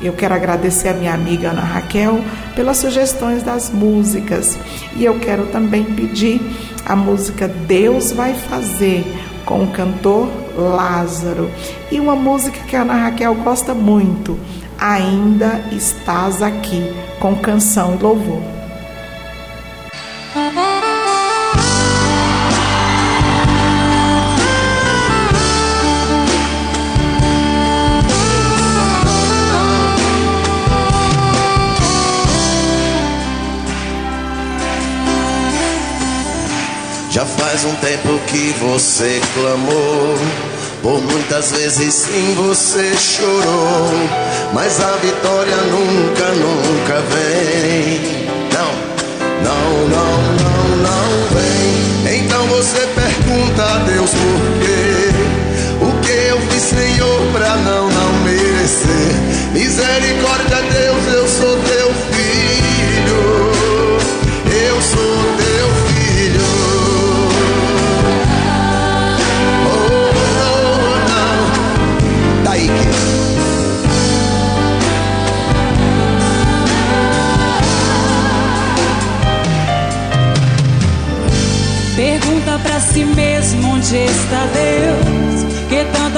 Eu 0.00 0.14
quero 0.14 0.32
agradecer 0.32 0.88
a 0.88 0.94
minha 0.94 1.12
amiga 1.12 1.50
Ana 1.50 1.60
Raquel 1.60 2.24
pelas 2.56 2.78
sugestões 2.78 3.42
das 3.42 3.68
músicas 3.68 4.56
e 4.96 5.04
eu 5.04 5.18
quero 5.18 5.44
também 5.48 5.84
pedir 5.84 6.40
a 6.86 6.96
música 6.96 7.46
Deus 7.46 8.10
vai 8.10 8.32
fazer 8.32 9.04
com 9.44 9.64
o 9.64 9.72
cantor 9.72 10.30
Lázaro 10.56 11.50
e 11.92 12.00
uma 12.00 12.16
música 12.16 12.60
que 12.60 12.74
a 12.74 12.80
Ana 12.80 12.94
Raquel 12.94 13.34
gosta 13.34 13.74
muito, 13.74 14.38
Ainda 14.78 15.62
estás 15.70 16.42
aqui, 16.42 16.82
com 17.20 17.36
canção 17.36 17.94
e 17.94 18.02
louvor. 18.02 18.53
Já 37.14 37.24
faz 37.24 37.64
um 37.64 37.72
tempo 37.76 38.18
que 38.26 38.52
você 38.58 39.20
clamou, 39.34 40.18
por 40.82 41.00
muitas 41.00 41.52
vezes 41.52 41.94
sim 41.94 42.34
você 42.34 42.92
chorou, 42.96 43.92
mas 44.52 44.80
a 44.80 44.96
vitória 44.96 45.56
nunca, 45.70 46.26
nunca 46.32 47.00
vem. 47.12 48.26
Não, 48.52 48.72
não, 49.44 49.88
não, 49.90 50.22
não, 50.42 50.76
não 50.82 51.28
vem. 51.30 52.18
Então 52.18 52.48
você 52.48 52.80
pergunta 52.80 53.62
a 53.62 53.78
Deus 53.84 54.10
por 54.10 54.40
quê? 54.58 55.14
O 55.82 56.00
que 56.00 56.10
eu 56.10 56.40
fiz, 56.50 56.62
Senhor, 56.64 57.20
pra 57.32 57.54
não, 57.58 57.88
não 57.90 58.12
merecer? 58.24 59.14
Misericórdia, 59.52 60.53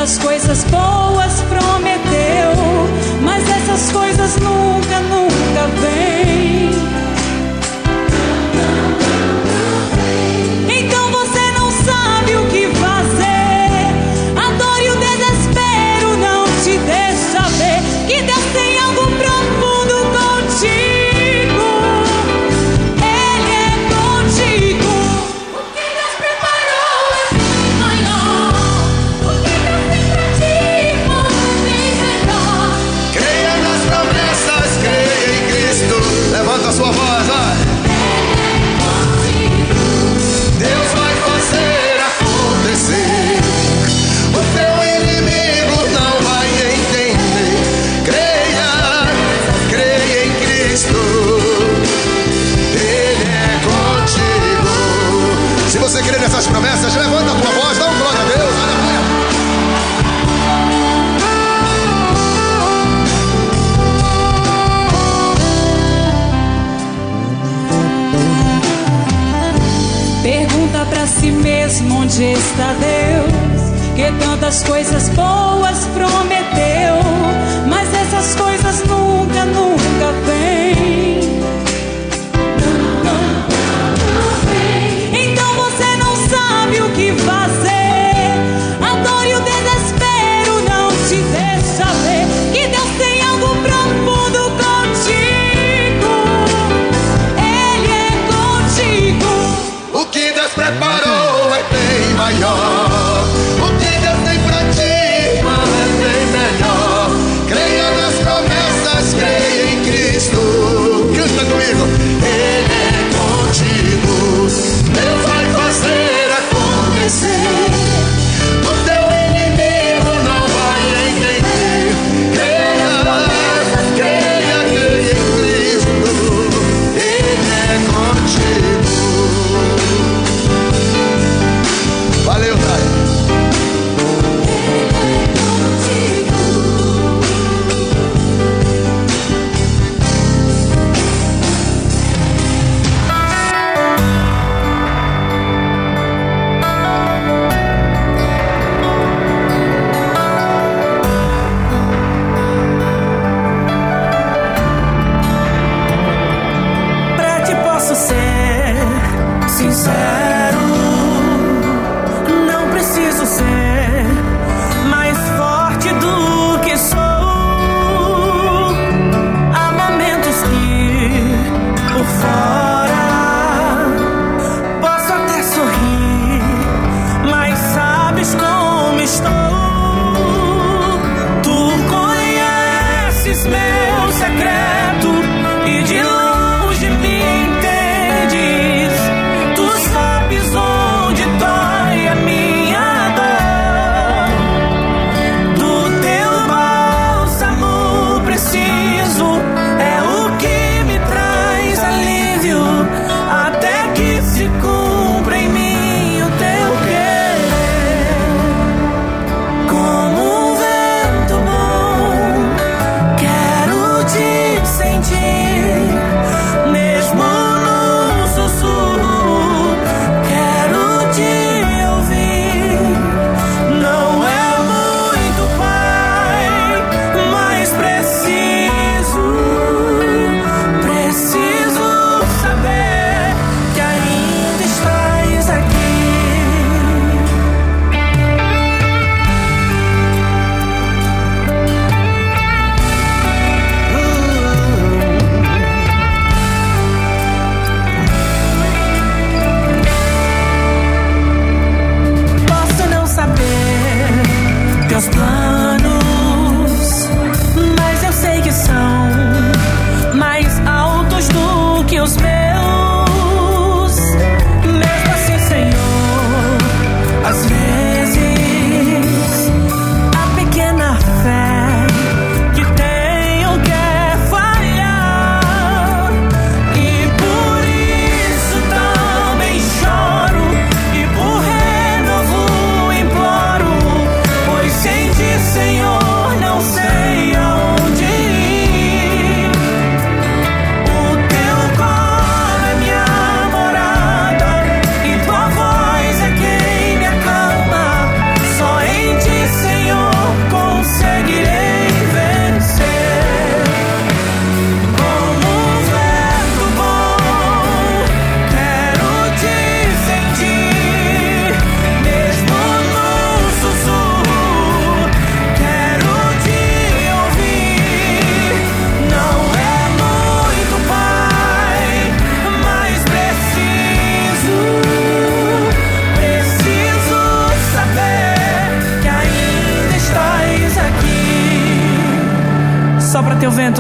muitas 0.07 0.19
coisas 0.19 0.65
boas 0.65 1.43
prometeu, 1.43 2.53
mas 3.23 3.43
essas 3.49 3.91
coisas 3.91 4.37
nunca, 4.37 5.01
nunca 5.01 5.67
vêm. 5.81 6.36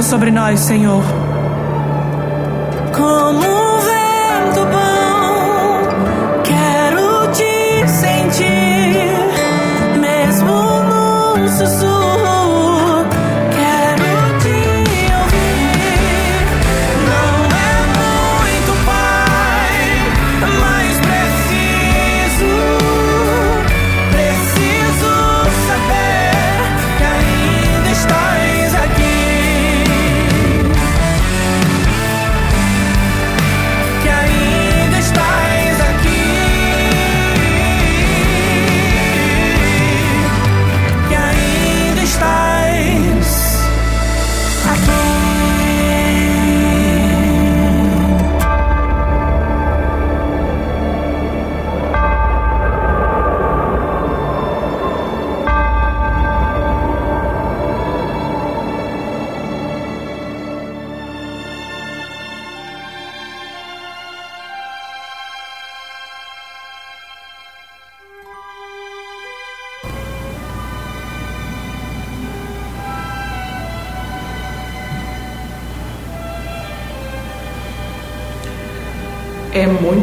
Sobre 0.06 0.30
nós, 0.30 0.60
Senhor. 0.60 1.15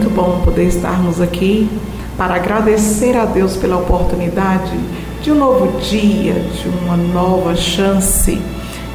Muito 0.03 0.09
bom 0.09 0.41
poder 0.43 0.65
estarmos 0.65 1.21
aqui 1.21 1.69
para 2.17 2.35
agradecer 2.35 3.15
a 3.15 3.23
Deus 3.23 3.55
pela 3.55 3.77
oportunidade 3.77 4.77
de 5.21 5.31
um 5.31 5.35
novo 5.35 5.79
dia, 5.79 6.33
de 6.33 6.67
uma 6.67 6.97
nova 6.97 7.55
chance 7.55 8.37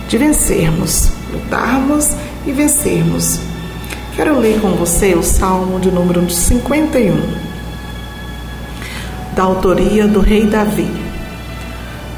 de 0.07 0.19
vencermos, 0.19 1.11
lutarmos 1.33 2.13
e 2.47 2.53
vencermos. 2.53 3.41
Quero 4.15 4.39
ler 4.39 4.61
com 4.61 4.73
você 4.73 5.15
o 5.15 5.23
Salmo 5.23 5.81
de 5.81 5.91
número 5.91 6.29
51, 6.29 7.17
da 9.35 9.45
autoria 9.45 10.07
do 10.07 10.21
rei 10.21 10.47
Davi. 10.47 10.91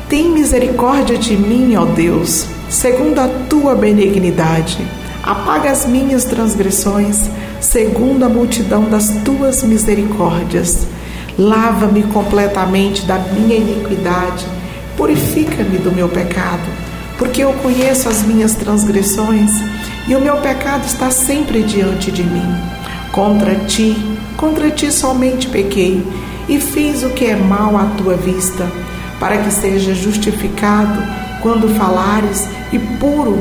Tem 0.09 0.31
misericórdia 0.31 1.17
de 1.17 1.37
mim, 1.37 1.77
ó 1.77 1.85
Deus, 1.85 2.47
segundo 2.69 3.21
a 3.21 3.29
tua 3.49 3.77
benignidade. 3.77 4.85
Apaga 5.23 5.71
as 5.71 5.87
minhas 5.87 6.25
transgressões, 6.25 7.31
segundo 7.71 8.25
a 8.25 8.29
multidão 8.29 8.91
das 8.91 9.11
tuas 9.25 9.63
misericórdias. 9.63 10.89
Lava-me 11.39 12.03
completamente 12.03 13.03
da 13.03 13.17
minha 13.17 13.55
iniquidade, 13.55 14.45
purifica-me 14.97 15.79
do 15.79 15.93
meu 15.93 16.09
pecado, 16.09 16.69
porque 17.17 17.45
eu 17.45 17.53
conheço 17.55 18.09
as 18.09 18.25
minhas 18.25 18.57
transgressões 18.57 19.53
e 20.09 20.17
o 20.17 20.21
meu 20.21 20.39
pecado 20.39 20.85
está 20.85 21.13
sempre 21.13 21.63
diante 21.63 22.11
de 22.11 22.25
mim. 22.25 22.55
Contra 23.13 23.55
ti, 23.55 23.97
contra 24.37 24.69
ti 24.71 24.91
somente 24.91 25.47
pequei 25.47 26.05
e 26.49 26.59
fiz 26.59 27.05
o 27.05 27.11
que 27.11 27.27
é 27.27 27.37
mal 27.37 27.77
à 27.77 27.85
tua 27.97 28.17
vista, 28.17 28.67
para 29.21 29.39
que 29.39 29.51
seja 29.53 29.95
justificado 29.95 31.01
quando 31.41 31.73
falares 31.77 32.49
e 32.73 32.79
puro 32.81 33.39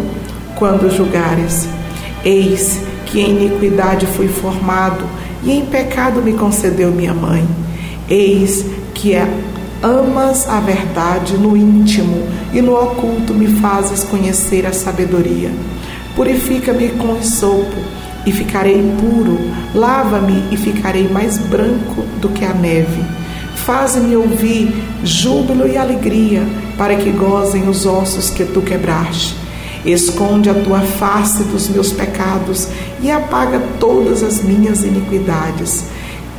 quando 0.56 0.96
julgares. 0.96 1.68
Eis 2.24 2.89
que 3.12 3.20
em 3.20 3.32
iniquidade 3.32 4.06
fui 4.06 4.28
formado 4.28 5.04
e 5.44 5.52
em 5.52 5.66
pecado 5.66 6.22
me 6.22 6.34
concedeu 6.34 6.92
minha 6.92 7.14
mãe. 7.14 7.46
Eis 8.10 8.66
que 8.94 9.14
é, 9.14 9.28
amas 9.82 10.48
a 10.48 10.60
verdade 10.60 11.38
no 11.38 11.56
íntimo 11.56 12.28
e 12.54 12.62
no 12.62 12.74
oculto 12.74 13.34
me 13.34 13.48
fazes 13.48 14.04
conhecer 14.04 14.66
a 14.66 14.74
sabedoria. 14.74 15.52
Purifica-me 16.16 16.90
com 16.90 17.16
esopo 17.18 17.78
e 18.26 18.32
ficarei 18.32 18.82
puro, 19.00 19.40
lava-me 19.74 20.44
e 20.52 20.58
ficarei 20.58 21.08
mais 21.08 21.38
branco 21.38 22.04
do 22.20 22.30
que 22.30 22.44
a 22.44 22.54
neve. 22.54 23.04
Faze-me 23.56 24.16
ouvir 24.16 24.74
júbilo 25.04 25.68
e 25.68 25.78
alegria, 25.78 26.44
para 26.78 26.96
que 26.96 27.12
gozem 27.12 27.68
os 27.70 27.86
ossos 27.86 28.30
que 28.30 28.44
tu 28.44 28.62
quebraste. 28.62 29.36
Esconde 29.86 30.50
a 30.50 30.54
tua 30.54 30.82
face 30.82 31.44
dos 31.44 31.70
meus 31.70 31.92
pecados 31.92 32.68
e 33.02 33.10
apaga 33.10 33.60
todas 33.80 34.24
as 34.24 34.44
minhas 34.44 34.84
iniquidades. 34.84 35.86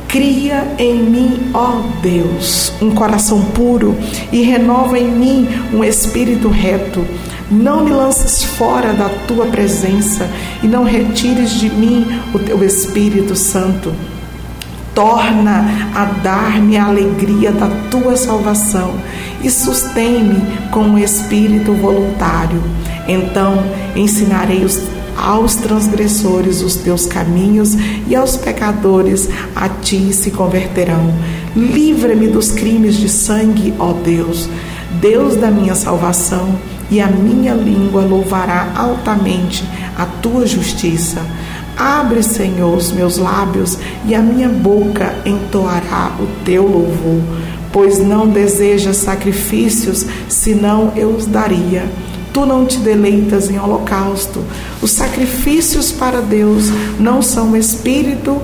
Cria 0.07 0.75
em 0.77 1.01
mim, 1.03 1.51
ó 1.53 1.81
Deus, 2.01 2.73
um 2.81 2.91
coração 2.91 3.41
puro 3.45 3.97
e 4.29 4.41
renova 4.41 4.99
em 4.99 5.07
mim 5.07 5.47
um 5.73 5.83
espírito 5.83 6.49
reto. 6.49 7.05
Não 7.49 7.85
me 7.85 7.91
lances 7.91 8.43
fora 8.43 8.93
da 8.93 9.09
tua 9.27 9.45
presença 9.45 10.29
e 10.61 10.67
não 10.67 10.83
retires 10.83 11.51
de 11.51 11.69
mim 11.69 12.05
o 12.33 12.39
teu 12.39 12.63
Espírito 12.63 13.35
Santo. 13.35 13.93
Torna 14.93 15.89
a 15.95 16.03
dar-me 16.03 16.77
a 16.77 16.85
alegria 16.85 17.51
da 17.51 17.69
tua 17.89 18.17
salvação 18.17 18.93
e 19.41 19.49
sustém-me 19.49 20.41
com 20.71 20.81
um 20.81 20.97
espírito 20.97 21.73
voluntário. 21.73 22.61
Então 23.07 23.63
ensinarei 23.95 24.63
os, 24.63 24.81
aos 25.17 25.55
transgressores 25.55 26.61
os 26.61 26.75
teus 26.75 27.05
caminhos 27.05 27.75
e 28.07 28.15
aos 28.15 28.37
pecadores 28.37 29.29
a 29.55 29.69
ti 29.69 30.13
se 30.13 30.31
converterão. 30.31 31.13
Livra-me 31.55 32.27
dos 32.27 32.51
crimes 32.51 32.95
de 32.95 33.09
sangue, 33.09 33.73
ó 33.77 33.91
Deus, 33.93 34.47
Deus 35.01 35.35
da 35.35 35.51
minha 35.51 35.75
salvação, 35.75 36.55
e 36.91 36.99
a 36.99 37.07
minha 37.07 37.53
língua 37.53 38.01
louvará 38.01 38.73
altamente 38.75 39.63
a 39.97 40.05
tua 40.05 40.45
justiça. 40.45 41.25
Abre, 41.77 42.21
Senhor, 42.21 42.75
os 42.75 42.91
meus 42.91 43.17
lábios 43.17 43.77
e 44.05 44.13
a 44.13 44.21
minha 44.21 44.49
boca 44.49 45.15
entoará 45.25 46.11
o 46.19 46.27
teu 46.43 46.63
louvor, 46.63 47.21
pois 47.71 47.97
não 47.97 48.27
desejas 48.27 48.97
sacrifícios, 48.97 50.05
senão 50.27 50.91
eu 50.95 51.09
os 51.09 51.25
daria. 51.25 51.89
Tu 52.33 52.45
não 52.45 52.65
te 52.65 52.77
deleitas 52.77 53.49
em 53.49 53.59
holocausto. 53.59 54.43
Os 54.81 54.91
sacrifícios 54.91 55.91
para 55.91 56.21
Deus 56.21 56.69
não 56.99 57.21
são 57.21 57.55
espírito, 57.55 58.41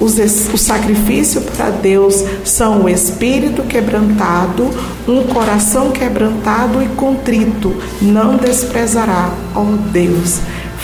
os, 0.00 0.16
o 0.52 0.56
sacrifício 0.56 1.40
para 1.40 1.70
Deus 1.70 2.24
são 2.44 2.84
o 2.84 2.88
espírito 2.88 3.62
quebrantado, 3.64 4.70
um 5.08 5.24
coração 5.24 5.90
quebrantado 5.90 6.80
e 6.80 6.86
contrito. 6.90 7.74
Não 8.00 8.36
desprezará, 8.36 9.32
ó 9.54 9.64
Deus. 9.92 10.38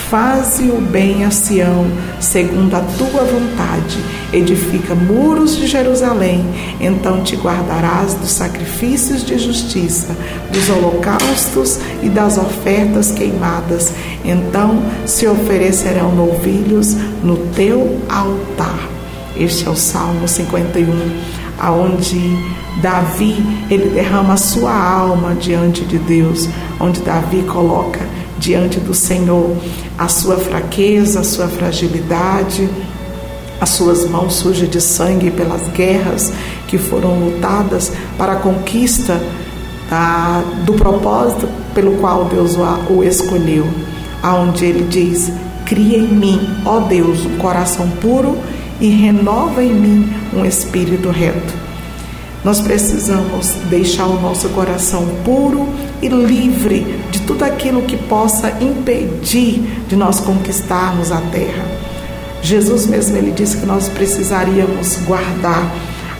Faze 0.09 0.69
o 0.69 0.79
bem 0.79 1.25
a 1.25 1.31
Sião, 1.31 1.87
segundo 2.19 2.75
a 2.75 2.79
tua 2.79 3.23
vontade. 3.23 3.97
Edifica 4.31 4.93
muros 4.93 5.57
de 5.57 5.65
Jerusalém, 5.65 6.45
então 6.79 7.23
te 7.23 7.35
guardarás 7.35 8.13
dos 8.13 8.29
sacrifícios 8.29 9.25
de 9.25 9.37
justiça, 9.39 10.15
dos 10.51 10.69
holocaustos 10.69 11.79
e 12.03 12.09
das 12.09 12.37
ofertas 12.37 13.11
queimadas. 13.11 13.93
Então 14.23 14.83
se 15.07 15.27
oferecerão 15.27 16.13
novilhos 16.13 16.93
no 17.23 17.37
teu 17.55 17.99
altar. 18.07 18.87
Este 19.35 19.67
é 19.67 19.71
o 19.71 19.75
Salmo 19.75 20.27
51, 20.27 20.85
aonde 21.59 22.37
Davi 22.79 23.43
ele 23.71 23.89
derrama 23.89 24.35
a 24.35 24.37
sua 24.37 24.71
alma 24.71 25.33
diante 25.33 25.83
de 25.83 25.97
Deus, 25.97 26.47
onde 26.79 27.01
Davi 27.01 27.41
coloca 27.41 28.01
diante 28.37 28.79
do 28.79 28.93
Senhor 28.93 29.55
a 29.97 30.07
sua 30.07 30.37
fraqueza, 30.37 31.21
a 31.21 31.23
sua 31.23 31.47
fragilidade, 31.47 32.69
as 33.59 33.69
suas 33.69 34.07
mãos 34.09 34.35
sujas 34.35 34.69
de 34.69 34.81
sangue 34.81 35.31
pelas 35.31 35.61
guerras 35.69 36.31
que 36.67 36.77
foram 36.77 37.19
lutadas 37.19 37.91
para 38.17 38.33
a 38.33 38.35
conquista 38.37 39.21
da, 39.89 40.43
do 40.65 40.73
propósito 40.73 41.47
pelo 41.73 41.97
qual 41.97 42.25
Deus 42.25 42.57
o, 42.89 43.03
escolheu, 43.03 43.67
aonde 44.21 44.65
ele 44.65 44.85
diz: 44.89 45.31
Cria 45.65 45.97
em 45.97 46.07
mim, 46.07 46.41
ó 46.65 46.79
Deus, 46.81 47.25
um 47.25 47.37
coração 47.37 47.89
puro 48.01 48.37
e 48.79 48.89
renova 48.89 49.63
em 49.63 49.73
mim 49.73 50.13
um 50.33 50.45
espírito 50.45 51.09
reto. 51.09 51.53
Nós 52.43 52.61
precisamos 52.61 53.55
deixar 53.69 54.05
o 54.05 54.21
nosso 54.21 54.49
coração 54.49 55.07
puro 55.23 55.67
e 56.05 56.09
livre 56.09 56.81
de 57.09 57.19
tudo 57.21 57.43
aquilo 57.43 57.81
que 57.81 57.97
possa 57.97 58.51
impedir 58.61 59.59
de 59.87 59.95
nós 59.95 60.19
conquistarmos 60.19 61.11
a 61.11 61.19
terra. 61.19 61.65
Jesus 62.43 62.85
mesmo 62.85 63.17
ele 63.17 63.31
disse 63.31 63.57
que 63.57 63.65
nós 63.65 63.89
precisaríamos 63.89 64.97
guardar 65.07 65.67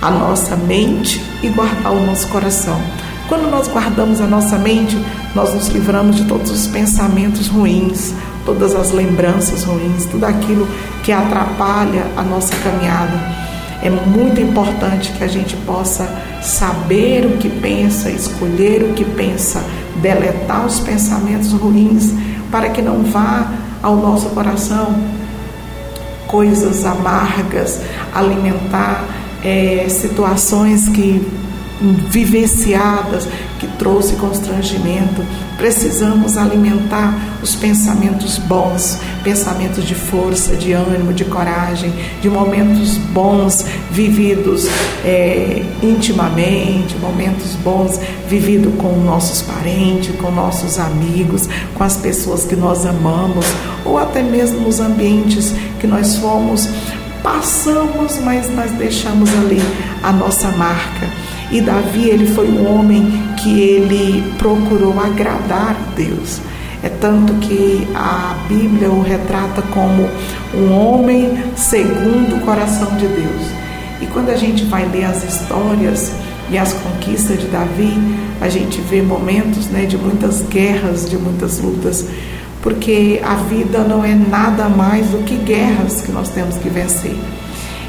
a 0.02 0.10
nossa 0.10 0.56
mente 0.56 1.22
e 1.44 1.50
guardar 1.50 1.94
o 1.94 2.04
nosso 2.04 2.28
coração. 2.30 2.82
Quando 3.28 3.50
nós 3.50 3.68
guardamos 3.68 4.22
a 4.22 4.26
nossa 4.26 4.58
mente, 4.58 4.98
nós 5.36 5.54
nos 5.54 5.68
livramos 5.68 6.16
de 6.16 6.26
todos 6.26 6.50
os 6.50 6.68
pensamentos 6.68 7.48
ruins, 7.48 8.14
todas 8.44 8.74
as 8.76 8.92
lembranças 8.92 9.64
ruins, 9.64 10.06
tudo 10.06 10.26
aquilo 10.26 10.68
que 11.04 11.12
atrapalha 11.12 12.08
a 12.18 12.24
nossa 12.24 12.56
caminhada. 12.58 13.45
É 13.86 13.90
muito 13.92 14.42
importante 14.42 15.12
que 15.12 15.24
a 15.24 15.28
gente 15.28 15.56
possa 15.58 16.10
saber 16.42 17.24
o 17.24 17.38
que 17.38 17.48
pensa, 17.48 18.10
escolher 18.10 18.82
o 18.82 18.94
que 18.94 19.06
pensa, 19.06 19.64
deletar 20.02 20.66
os 20.66 20.80
pensamentos 20.80 21.52
ruins, 21.52 22.12
para 22.50 22.70
que 22.70 22.82
não 22.82 23.04
vá 23.04 23.48
ao 23.84 23.96
nosso 23.96 24.30
coração 24.30 24.96
coisas 26.26 26.84
amargas, 26.84 27.80
alimentar 28.12 29.06
é, 29.44 29.86
situações 29.88 30.90
que 30.90 31.24
vivenciadas 31.82 33.28
que 33.60 33.68
trouxe 33.78 34.16
constrangimento. 34.16 35.24
Precisamos 35.58 36.38
alimentar 36.38 37.18
os 37.42 37.56
pensamentos 37.56 38.38
bons, 38.38 39.00
pensamentos 39.24 39.86
de 39.86 39.96
força, 39.96 40.56
de 40.56 40.74
ânimo, 40.74 41.14
de 41.14 41.26
coragem, 41.26 41.94
de 42.22 42.30
momentos 42.30 42.98
bons 42.98 43.66
vividos 43.92 44.68
é, 45.04 45.64
intimamente, 45.82 46.96
momentos 46.98 47.56
bons 47.56 48.00
vividos 48.28 48.74
com 48.76 48.98
nossos 49.00 49.42
parentes, 49.42 50.16
com 50.16 50.32
nossos 50.32 50.78
amigos, 50.80 51.48
com 51.74 51.84
as 51.84 51.98
pessoas 51.98 52.46
que 52.46 52.56
nós 52.56 52.86
amamos, 52.86 53.46
ou 53.84 53.98
até 53.98 54.22
mesmo 54.22 54.62
nos 54.62 54.80
ambientes 54.80 55.54
que 55.80 55.88
nós 55.88 56.16
fomos 56.18 56.70
passamos, 57.26 58.20
mas 58.20 58.48
nós 58.54 58.72
deixamos 58.74 59.32
ali 59.32 59.60
a 60.04 60.12
nossa 60.12 60.50
marca. 60.52 61.25
E 61.52 61.62
Davi, 61.62 62.10
ele 62.10 62.28
foi 62.28 62.50
um 62.50 62.68
homem 62.68 63.06
que 63.38 63.60
ele 63.60 64.24
procurou 64.38 65.00
agradar 65.00 65.76
Deus. 65.96 66.40
É 66.84 66.90
tanto 66.90 67.34
que 67.36 67.88
a 67.96 68.36
Bíblia 68.48 68.90
o 68.90 69.02
retrata 69.02 69.62
como 69.74 70.08
um 70.54 70.72
homem 70.72 71.38
segundo 71.56 72.36
o 72.36 72.40
coração 72.42 72.96
de 72.98 73.08
Deus. 73.08 73.42
E 74.02 74.06
quando 74.08 74.30
a 74.30 74.36
gente 74.36 74.66
vai 74.66 74.86
ler 74.86 75.06
as 75.06 75.24
histórias 75.24 76.12
e 76.50 76.58
as 76.58 76.74
conquistas 76.74 77.40
de 77.40 77.48
Davi, 77.48 77.94
a 78.42 78.50
gente 78.50 78.82
vê 78.82 79.02
momentos 79.02 79.68
né, 79.68 79.86
de 79.86 79.98
muitas 79.98 80.42
guerras, 80.42 81.10
de 81.10 81.18
muitas 81.18 81.60
lutas, 81.60 82.06
porque 82.62 83.22
a 83.24 83.36
vida 83.36 83.80
não 83.80 84.04
é 84.04 84.14
nada 84.14 84.68
mais 84.68 85.08
do 85.08 85.24
que 85.24 85.36
guerras 85.38 86.02
que 86.02 86.12
nós 86.12 86.30
temos 86.30 86.58
que 86.58 86.70
vencer. 86.70 87.16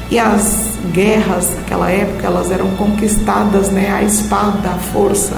E 0.09 0.17
as 0.17 0.66
guerras 0.93 1.49
naquela 1.55 1.89
época, 1.89 2.27
elas 2.27 2.51
eram 2.51 2.69
conquistadas, 2.71 3.69
né, 3.69 3.91
a 3.91 4.03
espada, 4.03 4.69
a 4.69 4.77
força, 4.77 5.35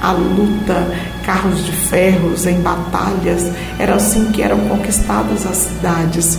a 0.00 0.12
luta, 0.12 0.86
carros 1.24 1.64
de 1.64 1.72
ferros 1.72 2.46
em 2.46 2.60
batalhas, 2.60 3.50
era 3.78 3.94
assim 3.94 4.30
que 4.32 4.42
eram 4.42 4.58
conquistadas 4.68 5.46
as 5.46 5.56
cidades. 5.56 6.38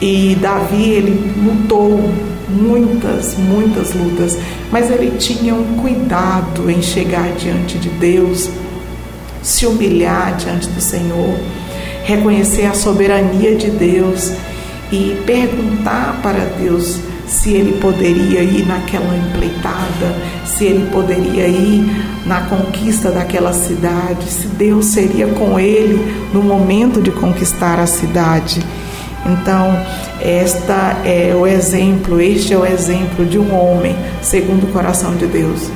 E 0.00 0.36
Davi, 0.40 0.90
ele 0.90 1.34
lutou 1.42 2.12
muitas, 2.48 3.36
muitas 3.36 3.94
lutas, 3.94 4.36
mas 4.70 4.90
ele 4.90 5.16
tinha 5.18 5.54
um 5.54 5.76
cuidado 5.76 6.70
em 6.70 6.82
chegar 6.82 7.32
diante 7.32 7.78
de 7.78 7.88
Deus, 7.90 8.50
se 9.42 9.66
humilhar 9.66 10.36
diante 10.36 10.68
do 10.68 10.80
Senhor, 10.80 11.38
reconhecer 12.04 12.66
a 12.66 12.74
soberania 12.74 13.56
de 13.56 13.70
Deus 13.70 14.32
e 14.92 15.20
perguntar 15.24 16.20
para 16.22 16.44
Deus 16.58 17.00
se 17.26 17.52
ele 17.52 17.78
poderia 17.80 18.42
ir 18.42 18.66
naquela 18.66 19.16
empleitada, 19.16 20.14
se 20.44 20.64
ele 20.64 20.90
poderia 20.90 21.46
ir 21.46 21.84
na 22.24 22.42
conquista 22.42 23.10
daquela 23.10 23.52
cidade, 23.52 24.26
se 24.26 24.46
Deus 24.48 24.86
seria 24.86 25.26
com 25.26 25.58
ele 25.58 26.14
no 26.32 26.42
momento 26.42 27.00
de 27.00 27.10
conquistar 27.10 27.78
a 27.78 27.86
cidade. 27.86 28.64
Então, 29.26 29.76
esta 30.20 30.98
é 31.04 31.34
o 31.34 31.46
exemplo, 31.46 32.20
este 32.20 32.54
é 32.54 32.56
o 32.56 32.64
exemplo 32.64 33.26
de 33.26 33.38
um 33.38 33.54
homem 33.54 33.96
segundo 34.22 34.64
o 34.64 34.72
coração 34.72 35.16
de 35.16 35.26
Deus. 35.26 35.68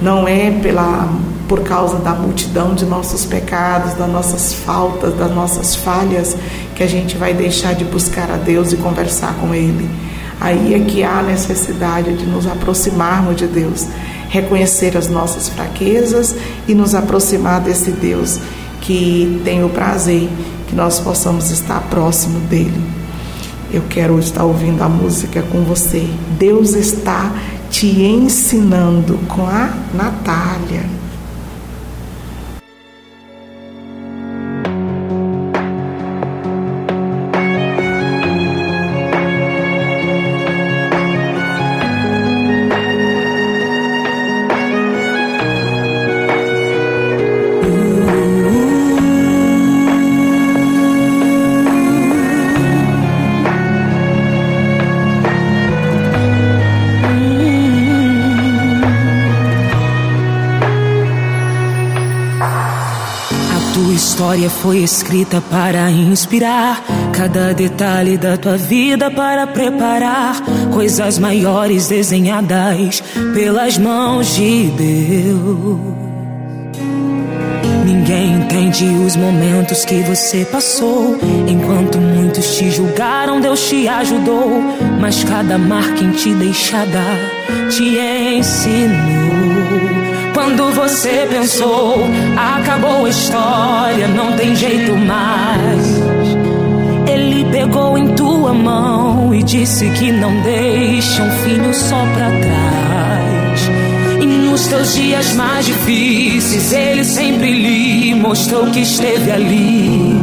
Não 0.00 0.26
é 0.26 0.50
pela 0.50 1.08
por 1.48 1.60
causa 1.60 1.96
da 1.98 2.12
multidão 2.12 2.74
de 2.74 2.84
nossos 2.84 3.24
pecados, 3.24 3.94
das 3.94 4.08
nossas 4.08 4.52
faltas, 4.52 5.14
das 5.14 5.34
nossas 5.34 5.74
falhas, 5.74 6.36
que 6.76 6.82
a 6.82 6.86
gente 6.86 7.16
vai 7.16 7.32
deixar 7.32 7.74
de 7.74 7.84
buscar 7.86 8.30
a 8.30 8.36
Deus 8.36 8.70
e 8.72 8.76
conversar 8.76 9.34
com 9.40 9.54
Ele. 9.54 9.88
Aí 10.40 10.74
é 10.74 10.80
que 10.80 11.02
há 11.02 11.22
necessidade 11.22 12.16
de 12.16 12.24
nos 12.24 12.46
aproximarmos 12.46 13.36
de 13.36 13.46
Deus, 13.46 13.86
reconhecer 14.28 14.96
as 14.96 15.08
nossas 15.08 15.48
fraquezas 15.48 16.34
e 16.66 16.74
nos 16.74 16.94
aproximar 16.94 17.60
desse 17.60 17.90
Deus 17.90 18.38
que 18.80 19.40
tem 19.44 19.64
o 19.64 19.68
prazer 19.68 20.28
que 20.68 20.74
nós 20.74 21.00
possamos 21.00 21.50
estar 21.50 21.80
próximo 21.88 22.38
dele. 22.40 22.82
Eu 23.72 23.82
quero 23.88 24.18
estar 24.18 24.44
ouvindo 24.44 24.82
a 24.82 24.88
música 24.88 25.42
com 25.42 25.62
você. 25.62 26.08
Deus 26.38 26.74
está 26.74 27.32
te 27.70 27.86
ensinando 27.86 29.18
com 29.28 29.46
a 29.46 29.72
Natália. 29.92 30.97
Foi 64.68 64.80
escrita 64.80 65.40
para 65.40 65.90
inspirar 65.90 66.84
cada 67.14 67.54
detalhe 67.54 68.18
da 68.18 68.36
tua 68.36 68.58
vida 68.58 69.10
para 69.10 69.46
preparar 69.46 70.42
coisas 70.70 71.18
maiores 71.18 71.88
desenhadas 71.88 73.02
pelas 73.32 73.78
mãos 73.78 74.34
de 74.34 74.64
Deus. 74.66 75.78
Ninguém 77.86 78.34
entende 78.34 78.84
os 79.06 79.16
momentos 79.16 79.86
que 79.86 80.02
você 80.02 80.44
passou. 80.44 81.16
Enquanto 81.48 81.96
muitos 81.96 82.58
te 82.58 82.70
julgaram, 82.70 83.40
Deus 83.40 83.70
te 83.70 83.88
ajudou. 83.88 84.50
Mas 85.00 85.24
cada 85.24 85.56
marca 85.56 86.04
em 86.04 86.10
ti 86.10 86.34
deixada 86.34 87.00
te 87.70 87.98
ensinou. 88.36 89.57
Quando 90.48 90.72
você 90.72 91.28
pensou, 91.28 91.96
acabou 92.34 93.04
a 93.04 93.10
história, 93.10 94.08
não 94.08 94.32
tem 94.32 94.56
jeito 94.56 94.96
mais. 94.96 95.86
Ele 97.06 97.44
pegou 97.52 97.98
em 97.98 98.14
tua 98.14 98.54
mão 98.54 99.34
e 99.34 99.42
disse 99.42 99.90
que 99.90 100.10
não 100.10 100.40
deixa 100.40 101.22
um 101.22 101.30
filho 101.42 101.74
só 101.74 102.02
pra 102.14 102.30
trás. 102.30 103.70
E 104.22 104.24
nos 104.24 104.66
teus 104.68 104.94
dias 104.94 105.34
mais 105.34 105.66
difíceis, 105.66 106.72
ele 106.72 107.04
sempre 107.04 107.52
lhe 107.52 108.14
mostrou 108.14 108.70
que 108.70 108.80
esteve 108.80 109.30
ali. 109.30 110.16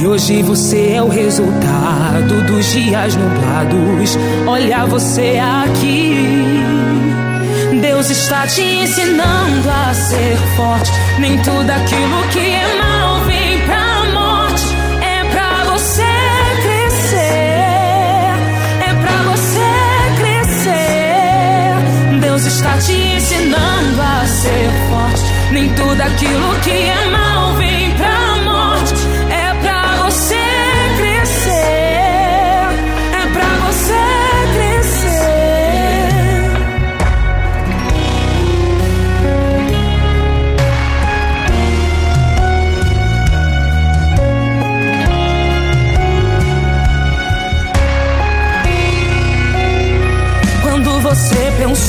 E 0.00 0.06
hoje 0.06 0.40
você 0.40 0.92
é 0.94 1.02
o 1.02 1.08
resultado 1.08 2.46
dos 2.46 2.64
dias 2.72 3.16
nublados. 3.16 4.16
Olha 4.46 4.86
você 4.86 5.40
aqui. 5.64 6.29
Deus 8.30 8.42
está 8.42 8.46
te 8.46 8.62
ensinando 8.62 9.68
a 9.68 9.92
ser 9.92 10.36
forte. 10.54 10.92
Nem 11.18 11.36
tudo 11.42 11.68
aquilo 11.68 12.28
que 12.30 12.38
é 12.38 12.78
mal 12.80 13.24
vem 13.24 13.60
pra 13.66 14.04
morte. 14.12 14.66
É 15.02 15.24
pra 15.24 15.64
você 15.64 16.06
crescer. 16.62 17.16
É 18.86 18.94
pra 19.02 19.22
você 19.32 19.66
crescer. 20.20 21.74
Deus 22.20 22.46
está 22.46 22.78
te 22.78 22.92
ensinando 22.92 24.00
a 24.00 24.24
ser 24.24 24.70
forte. 24.88 25.24
Nem 25.50 25.68
tudo 25.74 26.00
aquilo 26.00 26.54
que 26.62 26.70
é 26.70 27.10
mal 27.10 27.29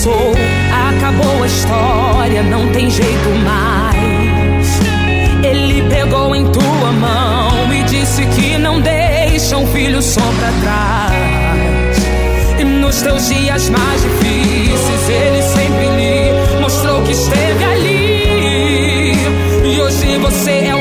passou, 0.02 0.34
acabou 0.90 1.44
a 1.44 1.48
história, 1.48 2.44
não 2.44 2.68
tem 2.72 2.90
jeito 2.90 3.30
mais. 3.46 4.80
Ele 5.44 5.84
pegou 5.90 6.36
em 6.36 6.46
tua 6.52 6.92
mão 6.92 7.74
e 7.74 7.84
disse 7.84 8.26
que 8.26 8.58
não 8.58 8.82
deixa 8.82 9.58
um 9.58 9.68
filho 9.68 10.02
só 10.02 10.22
pra 10.22 10.52
trás. 10.62 11.98
E 12.60 12.64
nos 12.64 13.02
teus 13.02 13.28
dias 13.28 13.70
mais 13.70 14.02
difíceis, 14.02 15.10
ele 15.10 15.42
sempre 15.44 15.88
lhe 15.96 16.60
mostrou 16.62 17.04
que 17.04 17.12
esteve 17.12 17.64
ali. 17.64 19.14
E 19.64 19.82
hoje 19.82 20.18
você 20.18 20.52
é 20.66 20.76
um 20.76 20.81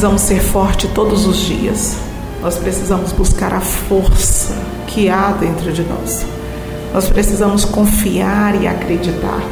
precisamos 0.00 0.22
ser 0.22 0.40
forte 0.40 0.88
todos 0.94 1.26
os 1.26 1.36
dias. 1.40 1.98
Nós 2.40 2.56
precisamos 2.56 3.12
buscar 3.12 3.52
a 3.52 3.60
força 3.60 4.56
que 4.86 5.10
há 5.10 5.30
dentro 5.32 5.70
de 5.70 5.82
nós. 5.82 6.24
Nós 6.94 7.10
precisamos 7.10 7.66
confiar 7.66 8.62
e 8.62 8.66
acreditar. 8.66 9.42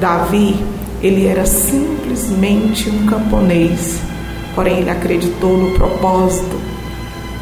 Davi, 0.00 0.56
ele 1.02 1.26
era 1.26 1.44
simplesmente 1.44 2.88
um 2.88 3.04
camponês, 3.04 3.98
porém 4.54 4.78
ele 4.78 4.88
acreditou 4.88 5.54
no 5.54 5.72
propósito, 5.72 6.58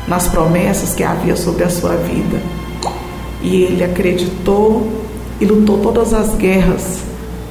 nas 0.09 0.27
promessas 0.27 0.97
que 0.97 1.05
havia 1.05 1.37
sobre 1.37 1.63
a 1.63 1.71
sua 1.71 1.95
vida. 1.95 2.43
E 3.41 3.55
ele 3.63 3.85
acreditou 3.85 5.05
e 5.41 5.45
lutou 5.45 5.79
todas 5.79 6.13
as 6.13 6.35
guerras 6.35 6.99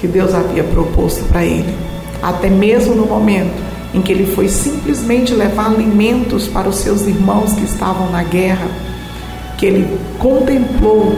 que 0.02 0.08
Deus 0.08 0.36
havia 0.36 0.66
proposto 0.66 1.24
para 1.30 1.46
ele, 1.46 1.74
até 2.22 2.50
mesmo 2.50 2.94
no 2.94 3.06
momento 3.06 3.77
em 3.98 4.02
que 4.02 4.12
ele 4.12 4.28
foi 4.36 4.48
simplesmente 4.48 5.34
levar 5.34 5.72
alimentos 5.72 6.48
para 6.48 6.70
os 6.70 6.76
seus 6.76 7.08
irmãos 7.08 7.54
que 7.54 7.66
estavam 7.66 8.12
na 8.12 8.22
guerra, 8.24 8.68
que 9.58 9.66
ele 9.66 9.98
contemplou 10.20 11.18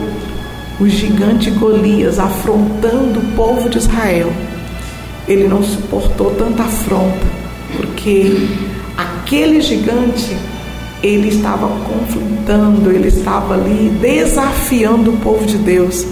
o 0.80 0.88
gigante 0.88 1.50
Golias 1.50 2.18
afrontando 2.18 3.20
o 3.20 3.32
povo 3.36 3.68
de 3.68 3.76
Israel. 3.76 4.32
Ele 5.28 5.46
não 5.46 5.62
suportou 5.62 6.30
tanta 6.30 6.62
afronta, 6.62 7.26
porque 7.76 8.48
aquele 8.96 9.60
gigante 9.60 10.34
ele 11.02 11.28
estava 11.28 11.68
conflitando, 11.68 12.90
ele 12.90 13.08
estava 13.08 13.54
ali 13.54 13.90
desafiando 14.00 15.10
o 15.10 15.16
povo 15.18 15.44
de 15.44 15.58
Deus. 15.58 16.06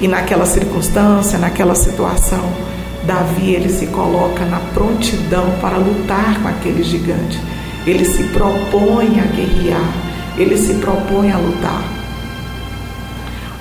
E 0.00 0.08
naquela 0.08 0.46
circunstância, 0.46 1.38
naquela 1.38 1.74
situação, 1.74 2.71
Davi 3.04 3.50
ele 3.52 3.68
se 3.68 3.86
coloca 3.86 4.44
na 4.44 4.60
prontidão 4.72 5.52
para 5.60 5.76
lutar 5.76 6.40
com 6.40 6.48
aquele 6.48 6.84
gigante. 6.84 7.40
Ele 7.84 8.04
se 8.04 8.24
propõe 8.24 9.20
a 9.20 9.24
guerrear, 9.34 9.92
ele 10.36 10.56
se 10.56 10.74
propõe 10.74 11.32
a 11.32 11.38
lutar. 11.38 11.82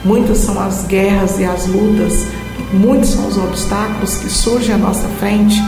Muitas 0.06 0.39
são 0.39 0.60
as 0.60 0.86
guerras 0.86 1.39
e 1.39 1.46
as 1.46 1.68
lutas, 1.68 2.28
muitos 2.74 3.10
são 3.10 3.28
os 3.28 3.38
obstáculos 3.38 4.18
que 4.18 4.30
surgem 4.30 4.76
à 4.76 4.78
nossa 4.78 5.08
frente 5.20 5.62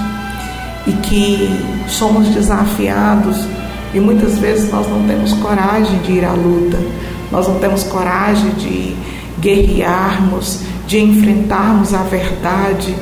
e 0.86 0.92
que 0.92 1.50
somos 1.88 2.28
desafiados 2.30 3.38
e 3.94 4.00
muitas 4.00 4.38
vezes 4.38 4.72
nós 4.72 4.88
não 4.88 5.08
temos 5.08 5.34
coragem 5.34 6.00
de 6.00 6.14
ir 6.14 6.26
à 6.26 6.34
luta, 6.34 6.80
nós 7.32 7.48
não 7.48 7.60
temos 7.60 7.84
coragem 7.84 8.52
de 8.52 8.96
guerrearmos, 9.40 10.62
de 10.88 11.00
enfrentarmos 11.00 11.94
a 11.94 12.04
verdade 12.04 12.96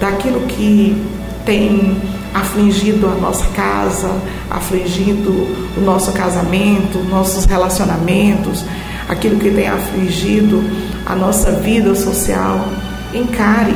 daquilo 0.00 0.40
que 0.46 0.96
tem 1.44 1.96
afligido 2.34 3.06
a 3.06 3.14
nossa 3.14 3.46
casa, 3.48 4.10
afligido 4.50 5.30
o 5.76 5.80
nosso 5.80 6.12
casamento, 6.12 6.98
nossos 7.08 7.44
relacionamentos, 7.44 8.64
aquilo 9.08 9.38
que 9.38 9.50
tem 9.50 9.66
afligido 9.66 10.62
a 11.06 11.16
nossa 11.16 11.52
vida 11.52 11.94
social. 11.94 12.68
Encare, 13.14 13.74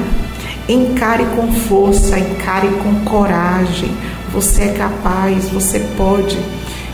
encare 0.69 1.25
com 1.35 1.51
força, 1.53 2.19
encare 2.19 2.69
com 2.83 3.05
coragem. 3.05 3.91
Você 4.33 4.65
é 4.65 4.73
capaz, 4.73 5.49
você 5.49 5.81
pode. 5.97 6.39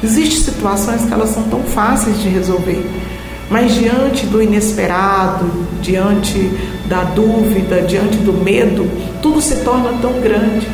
Existem 0.02 0.52
situações 0.52 1.04
que 1.04 1.12
elas 1.12 1.30
são 1.30 1.42
tão 1.44 1.62
fáceis 1.64 2.20
de 2.20 2.28
resolver, 2.28 2.88
mas 3.50 3.74
diante 3.74 4.26
do 4.26 4.40
inesperado, 4.40 5.50
diante 5.82 6.52
da 6.86 7.02
dúvida, 7.02 7.82
diante 7.82 8.16
do 8.18 8.32
medo, 8.32 8.88
tudo 9.22 9.40
se 9.40 9.56
torna 9.56 9.92
tão 10.00 10.20
grande. 10.20 10.68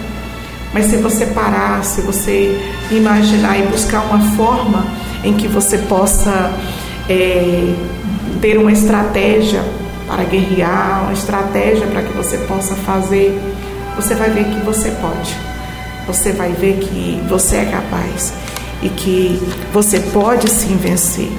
Mas 0.73 0.87
se 0.87 0.97
você 0.97 1.27
parar, 1.27 1.85
se 1.85 2.01
você 2.01 2.61
imaginar 2.91 3.59
e 3.59 3.63
buscar 3.63 4.03
uma 4.03 4.21
forma 4.33 4.85
em 5.23 5.35
que 5.35 5.47
você 5.47 5.79
possa 5.79 6.53
é, 7.09 7.75
ter 8.41 8.59
uma 8.59 8.73
estratégia 8.73 9.63
para 10.07 10.25
guerrear, 10.25 11.05
uma 11.05 11.13
estratégia 11.13 11.87
para 11.87 12.03
que 12.03 12.13
você 12.13 12.39
possa 12.39 12.75
fazer, 12.75 13.41
você 13.97 14.15
vai 14.15 14.31
ver 14.31 14.45
que 14.45 14.61
você 14.65 14.91
pode. 14.91 15.37
Você 16.07 16.33
vai 16.33 16.53
ver 16.53 16.79
que 16.79 17.23
você 17.29 17.57
é 17.59 17.65
capaz 17.67 18.33
e 18.83 18.89
que 18.89 19.41
você 19.73 20.01
pode 20.01 20.51
sim 20.51 20.77
vencer. 20.77 21.31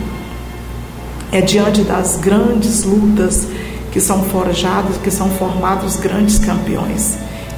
É 1.32 1.42
diante 1.42 1.82
das 1.82 2.18
grandes 2.18 2.84
lutas 2.84 3.48
que 3.96 4.02
são 4.02 4.24
forjados, 4.24 4.98
que 4.98 5.10
são 5.10 5.30
formados 5.30 5.96
grandes 5.96 6.38
campeões. 6.38 7.16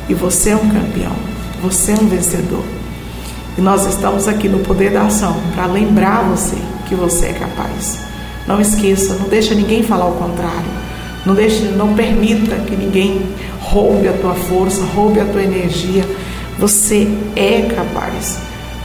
E 0.07 0.13
você 0.13 0.51
é 0.51 0.55
um 0.55 0.69
campeão, 0.69 1.15
você 1.63 1.93
é 1.93 1.95
um 1.95 2.07
vencedor. 2.07 2.63
E 3.57 3.61
nós 3.61 3.87
estamos 3.87 4.27
aqui 4.27 4.47
no 4.47 4.59
Poder 4.59 4.91
da 4.91 5.07
Ação 5.07 5.35
para 5.55 5.65
lembrar 5.65 6.29
você 6.29 6.55
que 6.87 6.93
você 6.93 7.29
é 7.29 7.33
capaz. 7.33 8.01
Não 8.45 8.61
esqueça, 8.61 9.15
não 9.15 9.27
deixa 9.27 9.55
ninguém 9.55 9.81
falar 9.81 10.05
o 10.05 10.13
contrário. 10.13 10.69
Não 11.25 11.33
deixe, 11.33 11.63
não 11.69 11.95
permita 11.95 12.55
que 12.57 12.75
ninguém 12.75 13.25
roube 13.59 14.07
a 14.07 14.13
tua 14.13 14.35
força, 14.35 14.83
roube 14.93 15.19
a 15.19 15.25
tua 15.25 15.41
energia. 15.41 16.07
Você 16.59 17.07
é 17.35 17.63
capaz. 17.75 18.37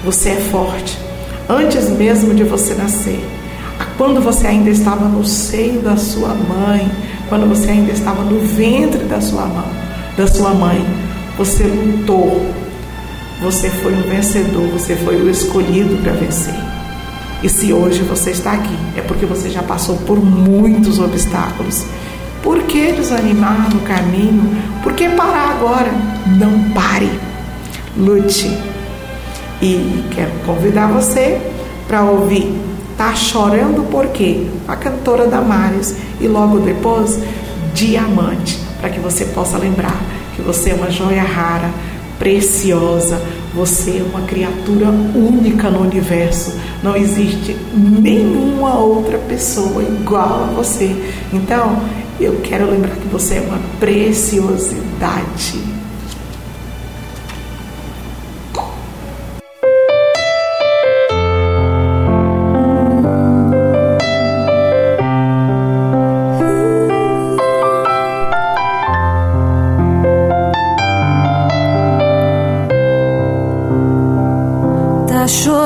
Você 0.02 0.30
é 0.30 0.40
forte. 0.50 0.96
Antes 1.50 1.90
mesmo 1.90 2.32
de 2.32 2.44
você 2.44 2.72
nascer, 2.72 3.22
quando 3.98 4.22
você 4.22 4.46
ainda 4.46 4.70
estava 4.70 5.06
no 5.06 5.22
seio 5.22 5.82
da 5.82 5.98
sua 5.98 6.28
mãe, 6.28 6.90
quando 7.32 7.48
você 7.48 7.70
ainda 7.70 7.90
estava 7.92 8.22
no 8.24 8.40
ventre 8.40 9.04
da 9.04 9.18
sua 9.18 9.46
mãe, 9.46 9.72
da 10.18 10.26
sua 10.26 10.52
mãe, 10.52 10.84
você 11.38 11.62
lutou. 11.62 12.46
Você 13.40 13.70
foi 13.70 13.94
um 13.94 14.02
vencedor, 14.02 14.68
você 14.68 14.94
foi 14.96 15.16
o 15.16 15.30
escolhido 15.30 15.96
para 16.02 16.12
vencer. 16.12 16.54
E 17.42 17.48
se 17.48 17.72
hoje 17.72 18.02
você 18.02 18.32
está 18.32 18.52
aqui, 18.52 18.76
é 18.98 19.00
porque 19.00 19.24
você 19.24 19.48
já 19.48 19.62
passou 19.62 19.96
por 19.96 20.22
muitos 20.22 20.98
obstáculos. 20.98 21.86
Por 22.42 22.64
que 22.64 22.92
desanimar 22.92 23.70
no 23.72 23.80
caminho? 23.80 24.54
Por 24.82 24.92
que 24.92 25.08
parar 25.08 25.52
agora? 25.52 25.90
Não 26.38 26.70
pare. 26.74 27.10
Lute. 27.96 28.54
E 29.62 30.04
quero 30.10 30.32
convidar 30.44 30.88
você 30.88 31.40
para 31.88 32.02
ouvir 32.02 32.61
Tá 33.02 33.16
chorando 33.16 33.82
por 33.90 34.06
quê? 34.10 34.46
A 34.68 34.76
cantora 34.76 35.26
Damares 35.26 35.96
e 36.20 36.28
logo 36.28 36.60
depois 36.60 37.18
Diamante, 37.74 38.60
para 38.80 38.90
que 38.90 39.00
você 39.00 39.24
possa 39.24 39.58
lembrar 39.58 40.00
que 40.36 40.42
você 40.42 40.70
é 40.70 40.74
uma 40.74 40.88
joia 40.88 41.24
rara, 41.24 41.68
preciosa, 42.16 43.20
você 43.52 43.98
é 43.98 44.06
uma 44.08 44.24
criatura 44.24 44.86
única 45.16 45.68
no 45.68 45.80
universo. 45.80 46.54
Não 46.80 46.94
existe 46.94 47.56
nenhuma 47.74 48.78
outra 48.78 49.18
pessoa 49.18 49.82
igual 49.82 50.44
a 50.44 50.52
você. 50.54 50.94
Então, 51.32 51.82
eu 52.20 52.40
quero 52.44 52.70
lembrar 52.70 52.94
que 52.94 53.08
você 53.08 53.38
é 53.38 53.40
uma 53.40 53.58
preciosidade. 53.80 55.81
说 75.32 75.61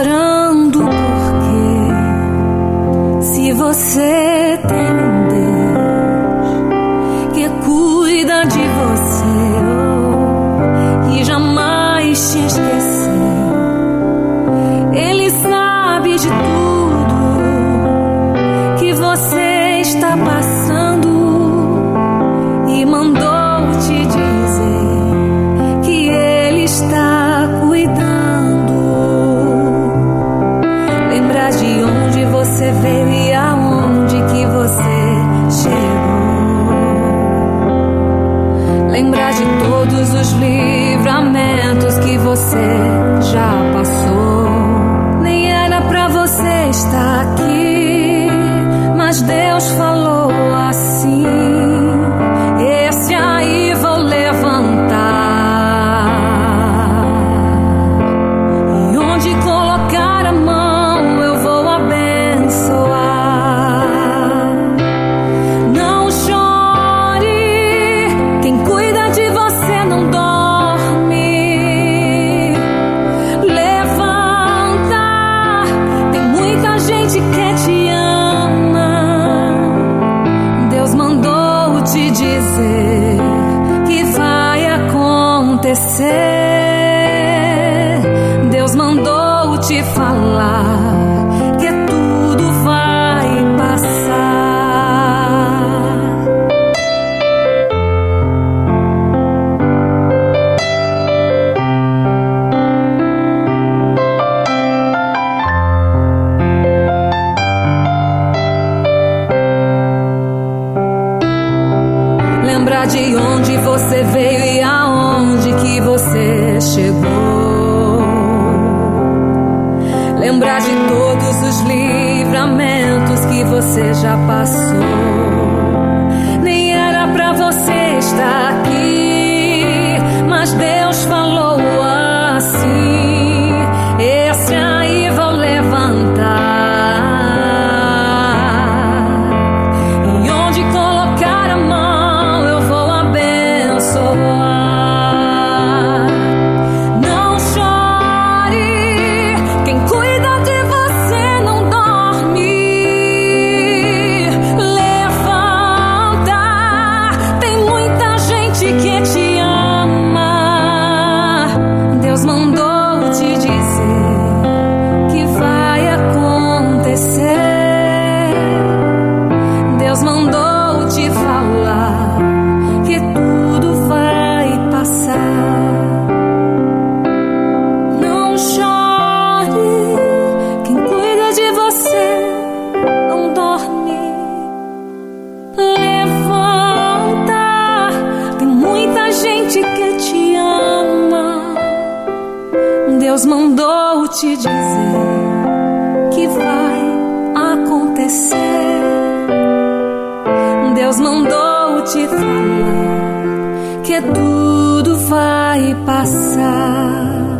passar. 205.85 207.37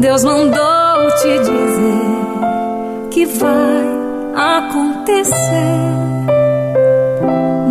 Deus 0.00 0.24
mandou 0.24 1.10
te 1.20 1.38
dizer 1.38 3.08
que 3.10 3.26
vai 3.26 3.94
acontecer. 4.34 5.34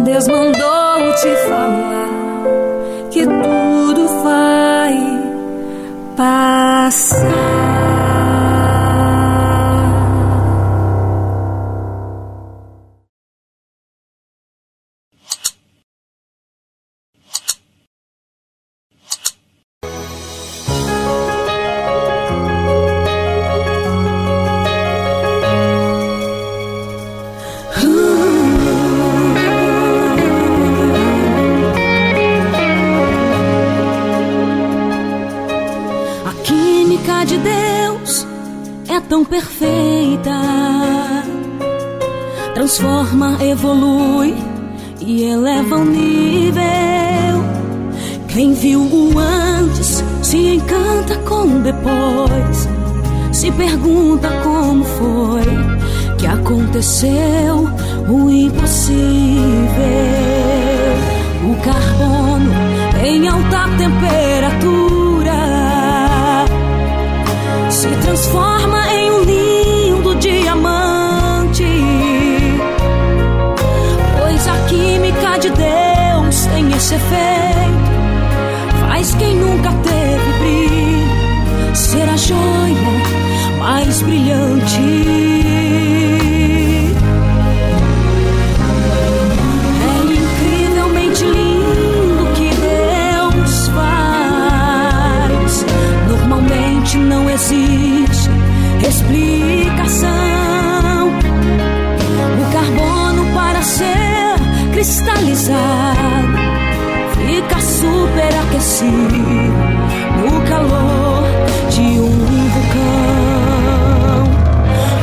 Deus 0.05 0.27
mandou 0.27 1.13
te 1.15 1.35
falar 1.47 2.09
que 3.11 3.25
tudo 3.25 4.07
vai 4.23 4.93
passar. 6.15 7.92
evolui 43.63 44.35
e 44.99 45.23
eleva 45.23 45.77
o 45.77 45.85
nível. 45.85 46.63
Quem 48.27 48.53
viu 48.53 48.81
o 48.81 49.17
antes 49.17 50.03
se 50.21 50.55
encanta 50.55 51.15
com 51.19 51.43
o 51.43 51.59
depois. 51.61 52.67
Se 53.31 53.49
pergunta 53.53 54.29
como 54.43 54.83
foi 54.83 55.45
que 56.17 56.27
aconteceu 56.27 57.69
o 58.09 58.29
impossível. 58.29 58.93
O 61.49 61.55
carbono 61.63 62.51
em 63.01 63.27
alta 63.29 63.69
temperatura 63.77 65.33
se 67.69 67.87
transforma 68.01 68.52
ser 76.83 76.99
feito. 76.99 77.93
Faz 78.81 79.15
quem 79.15 79.35
nunca 79.37 79.71
teve 79.71 80.31
brilho 80.39 81.75
ser 81.75 82.09
a 82.09 82.17
joia 82.17 82.73
mais 83.57 84.01
brilhante. 84.01 84.81
É 96.19 96.97
não 96.97 97.29
existe 97.29 98.29
explicação. 98.85 100.09
O 102.39 102.51
carbono 102.51 103.33
para 103.33 103.61
ser 103.61 104.35
cristalizado 104.73 106.42
superaqueci 107.83 108.85
no 108.85 110.41
calor 110.47 111.23
de 111.69 111.81
um 111.99 112.47
vulcão. 112.53 114.23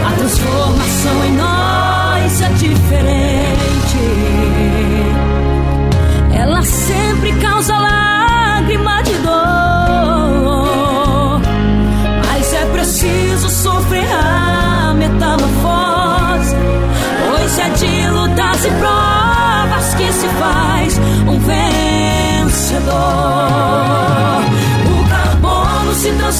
A 0.09 0.12
transformação 0.16 1.20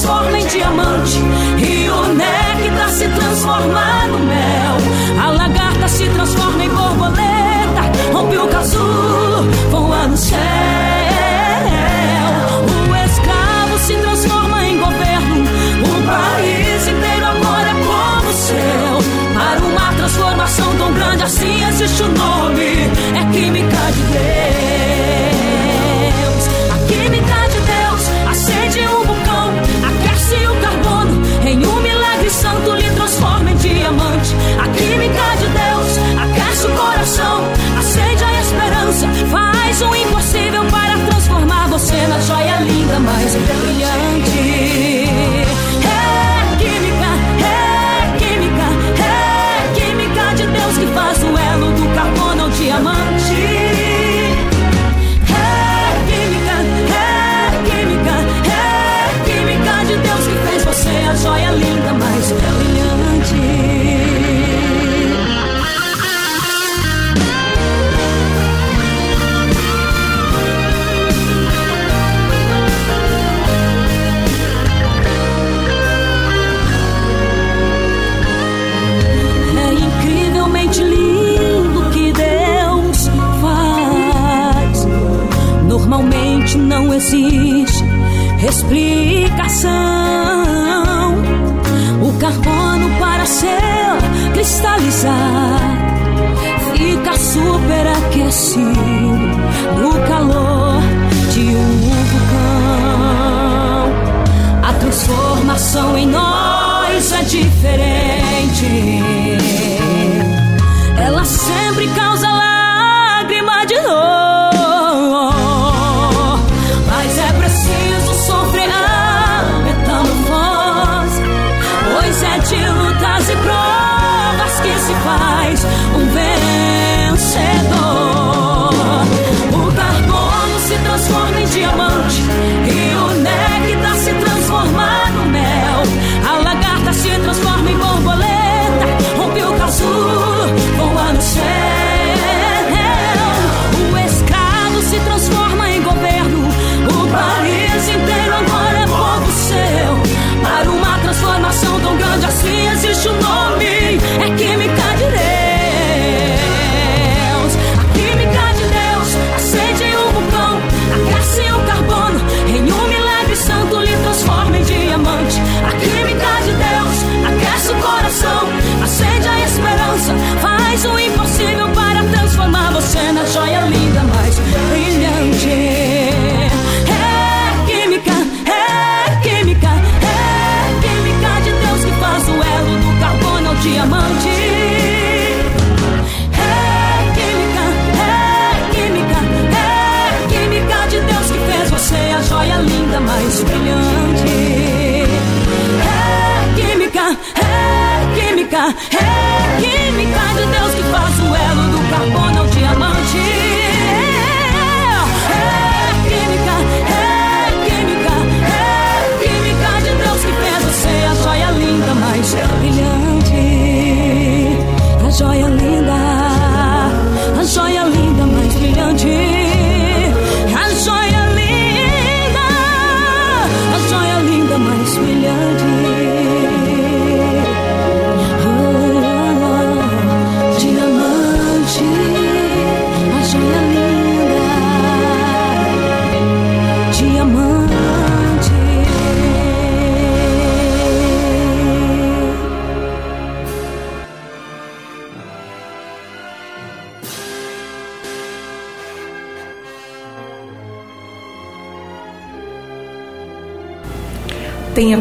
transforma 0.01 0.39
em 0.39 0.47
diamante. 0.47 1.19
Rio 1.57 2.07
Néctar 2.13 2.75
tá 2.75 2.87
se 2.89 3.07
transforma 3.07 4.07
no 4.07 4.19
mel. 4.19 5.23
A 5.23 5.31
lagarta 5.31 5.87
se 5.87 6.09
transforma 6.09 6.63
em 6.63 6.69
borboleta. 6.69 8.11
Rompe 8.11 8.37
o 8.37 8.47
casulo. 8.47 9.30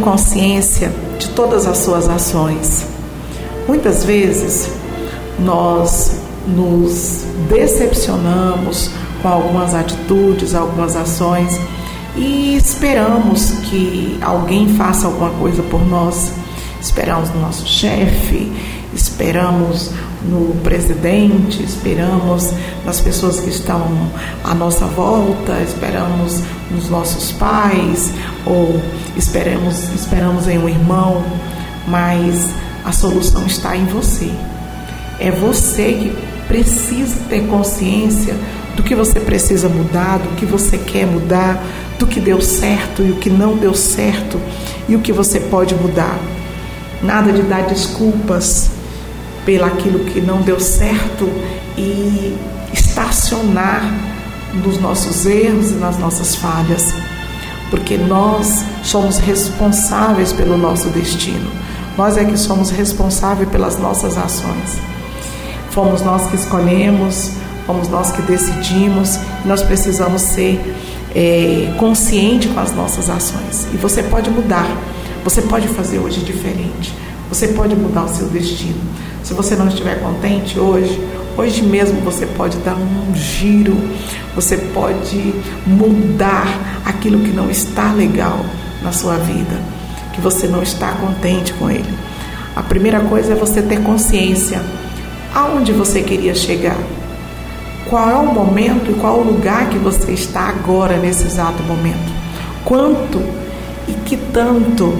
Consciência 0.00 0.92
de 1.18 1.28
todas 1.30 1.66
as 1.66 1.78
suas 1.78 2.08
ações. 2.08 2.86
Muitas 3.68 4.04
vezes 4.04 4.70
nós 5.38 6.20
nos 6.46 7.24
decepcionamos 7.48 8.90
com 9.22 9.28
algumas 9.28 9.74
atitudes, 9.74 10.54
algumas 10.54 10.96
ações 10.96 11.58
e 12.16 12.56
esperamos 12.56 13.50
que 13.64 14.18
alguém 14.20 14.74
faça 14.74 15.06
alguma 15.06 15.30
coisa 15.30 15.62
por 15.64 15.86
nós. 15.86 16.32
Esperamos 16.80 17.28
no 17.30 17.40
nosso 17.42 17.66
chefe, 17.66 18.50
esperamos 18.94 19.90
no 20.22 20.54
presidente, 20.62 21.62
esperamos 21.62 22.52
nas 22.84 23.00
pessoas 23.00 23.40
que 23.40 23.48
estão 23.48 24.10
à 24.44 24.54
nossa 24.54 24.86
volta, 24.86 25.60
esperamos 25.62 26.42
nos 26.70 26.88
nossos 26.88 27.32
pais 27.32 28.12
ou 28.44 28.80
esperamos, 29.16 29.88
esperamos 29.94 30.46
em 30.46 30.58
um 30.58 30.68
irmão, 30.68 31.24
mas 31.88 32.50
a 32.84 32.92
solução 32.92 33.46
está 33.46 33.76
em 33.76 33.86
você. 33.86 34.30
É 35.18 35.30
você 35.30 35.92
que 35.92 36.16
precisa 36.46 37.16
ter 37.28 37.46
consciência 37.46 38.34
do 38.76 38.82
que 38.82 38.94
você 38.94 39.20
precisa 39.20 39.68
mudar, 39.68 40.18
do 40.18 40.36
que 40.36 40.46
você 40.46 40.78
quer 40.78 41.06
mudar, 41.06 41.62
do 41.98 42.06
que 42.06 42.20
deu 42.20 42.40
certo 42.40 43.02
e 43.02 43.10
o 43.10 43.16
que 43.16 43.28
não 43.28 43.56
deu 43.56 43.74
certo 43.74 44.40
e 44.88 44.96
o 44.96 45.00
que 45.00 45.12
você 45.12 45.38
pode 45.38 45.74
mudar. 45.74 46.18
Nada 47.02 47.32
de 47.32 47.42
dar 47.42 47.62
desculpas 47.62 48.70
pelaquilo 49.44 50.00
que 50.00 50.20
não 50.20 50.42
deu 50.42 50.60
certo 50.60 51.28
e 51.76 52.36
estacionar 52.72 53.82
nos 54.54 54.80
nossos 54.80 55.26
erros 55.26 55.70
e 55.70 55.74
nas 55.74 55.98
nossas 55.98 56.34
falhas, 56.34 56.94
porque 57.70 57.96
nós 57.96 58.64
somos 58.82 59.18
responsáveis 59.18 60.32
pelo 60.32 60.56
nosso 60.56 60.88
destino. 60.88 61.50
Nós 61.96 62.16
é 62.16 62.24
que 62.24 62.36
somos 62.36 62.70
responsáveis 62.70 63.48
pelas 63.48 63.78
nossas 63.78 64.16
ações. 64.16 64.78
Fomos 65.70 66.02
nós 66.02 66.28
que 66.28 66.36
escolhemos, 66.36 67.32
fomos 67.66 67.88
nós 67.88 68.10
que 68.10 68.22
decidimos, 68.22 69.18
nós 69.44 69.62
precisamos 69.62 70.22
ser 70.22 70.60
é, 71.14 71.72
consciente 71.78 72.48
com 72.48 72.60
as 72.60 72.74
nossas 72.74 73.08
ações. 73.08 73.66
E 73.72 73.76
você 73.76 74.02
pode 74.02 74.30
mudar, 74.30 74.68
você 75.22 75.42
pode 75.42 75.68
fazer 75.68 75.98
hoje 75.98 76.20
diferente, 76.20 76.92
você 77.30 77.48
pode 77.48 77.76
mudar 77.76 78.04
o 78.04 78.08
seu 78.08 78.26
destino. 78.26 78.80
Se 79.22 79.32
você 79.32 79.54
não 79.54 79.68
estiver 79.68 80.00
contente 80.00 80.58
hoje, 80.58 81.00
hoje 81.38 81.62
mesmo 81.62 82.00
você 82.00 82.26
pode 82.26 82.58
dar 82.58 82.74
um 82.74 83.14
giro, 83.14 83.76
você 84.34 84.56
pode 84.56 85.32
mudar 85.64 86.82
aquilo 86.84 87.20
que 87.20 87.30
não 87.30 87.48
está 87.48 87.92
legal 87.92 88.44
na 88.82 88.90
sua 88.90 89.14
vida, 89.16 89.60
que 90.12 90.20
você 90.20 90.48
não 90.48 90.62
está 90.62 90.92
contente 90.94 91.52
com 91.54 91.70
ele. 91.70 91.88
A 92.56 92.62
primeira 92.62 92.98
coisa 93.00 93.32
é 93.32 93.36
você 93.36 93.62
ter 93.62 93.80
consciência 93.80 94.60
aonde 95.32 95.72
você 95.72 96.02
queria 96.02 96.34
chegar. 96.34 96.78
Qual 97.88 98.10
é 98.10 98.14
o 98.14 98.34
momento 98.34 98.90
e 98.90 98.94
qual 98.94 99.20
o 99.20 99.24
lugar 99.24 99.68
que 99.68 99.78
você 99.78 100.12
está 100.12 100.48
agora 100.48 100.96
nesse 100.96 101.26
exato 101.26 101.62
momento? 101.62 102.12
Quanto 102.64 103.20
e 103.86 103.92
que 104.04 104.16
tanto 104.16 104.98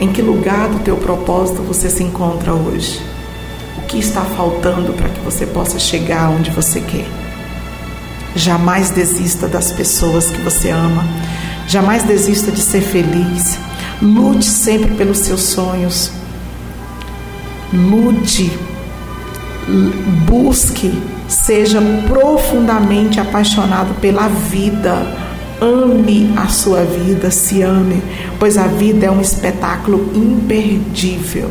em 0.00 0.12
que 0.12 0.22
lugar 0.22 0.68
do 0.68 0.78
teu 0.80 0.96
propósito 0.96 1.62
você 1.62 1.90
se 1.90 2.02
encontra 2.02 2.52
hoje? 2.54 3.00
que 3.88 3.98
está 3.98 4.20
faltando 4.20 4.92
para 4.92 5.08
que 5.08 5.20
você 5.20 5.46
possa 5.46 5.78
chegar 5.78 6.30
onde 6.30 6.50
você 6.50 6.80
quer. 6.80 7.06
Jamais 8.36 8.90
desista 8.90 9.48
das 9.48 9.72
pessoas 9.72 10.30
que 10.30 10.40
você 10.42 10.70
ama. 10.70 11.04
Jamais 11.66 12.02
desista 12.04 12.52
de 12.52 12.60
ser 12.60 12.82
feliz. 12.82 13.58
Lute 14.00 14.44
sempre 14.44 14.94
pelos 14.94 15.18
seus 15.18 15.42
sonhos. 15.42 16.12
Lute. 17.72 18.56
Busque. 20.26 21.02
Seja 21.26 21.80
profundamente 22.06 23.18
apaixonado 23.18 23.94
pela 24.00 24.28
vida. 24.28 25.27
Ame 25.60 26.32
a 26.36 26.46
sua 26.48 26.82
vida, 26.84 27.30
se 27.30 27.62
ame, 27.62 28.02
pois 28.38 28.56
a 28.56 28.66
vida 28.66 29.06
é 29.06 29.10
um 29.10 29.20
espetáculo 29.20 30.10
imperdível. 30.14 31.50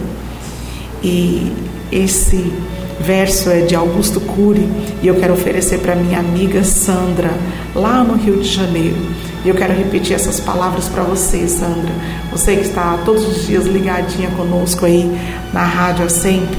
E 1.03 1.51
esse 1.91 2.53
verso 2.99 3.49
é 3.49 3.62
de 3.62 3.76
Augusto 3.76 4.20
Cury 4.20 4.68
e 5.01 5.08
eu 5.08 5.16
quero 5.16 5.34
oferecer 5.34 5.80
para 5.80 5.95
minha 5.95 6.20
amiga 6.20 6.64
Sandra, 6.64 7.32
lá 7.76 8.03
no 8.03 8.16
Rio 8.16 8.38
de 8.41 8.47
Janeiro. 8.47 8.97
E 9.45 9.49
eu 9.49 9.55
quero 9.55 9.74
repetir 9.74 10.16
essas 10.16 10.39
palavras 10.39 10.88
para 10.89 11.03
você, 11.03 11.47
Sandra. 11.47 11.91
Você 12.32 12.55
que 12.55 12.64
está 12.68 12.97
todos 13.05 13.26
os 13.28 13.47
dias 13.47 13.66
ligadinha 13.66 14.30
conosco 14.32 14.86
aí 14.86 15.10
na 15.53 15.64
rádio 15.64 16.10
sempre. 16.10 16.58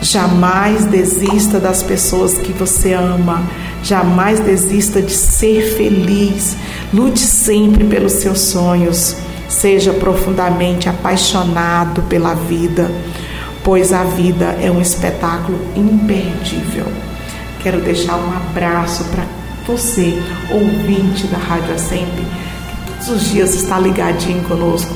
Jamais 0.00 0.86
desista 0.86 1.58
das 1.58 1.82
pessoas 1.82 2.38
que 2.38 2.52
você 2.52 2.94
ama. 2.94 3.42
Jamais 3.82 4.40
desista 4.40 5.00
de 5.00 5.12
ser 5.12 5.76
feliz. 5.76 6.56
Lute 6.92 7.20
sempre 7.20 7.84
pelos 7.84 8.12
seus 8.12 8.40
sonhos. 8.40 9.16
Seja 9.48 9.92
profundamente 9.92 10.88
apaixonado 10.88 12.02
pela 12.02 12.34
vida 12.34 12.90
pois 13.68 13.92
a 13.92 14.02
vida 14.02 14.56
é 14.62 14.70
um 14.70 14.80
espetáculo 14.80 15.58
imperdível. 15.76 16.86
Quero 17.62 17.78
deixar 17.82 18.16
um 18.16 18.30
abraço 18.34 19.04
para 19.10 19.26
você, 19.66 20.18
ouvinte 20.50 21.26
da 21.26 21.36
Rádio 21.36 21.78
Sempre, 21.78 22.24
que 22.24 22.92
todos 22.92 23.08
os 23.10 23.30
dias 23.30 23.54
está 23.54 23.78
ligadinho 23.78 24.42
conosco. 24.44 24.90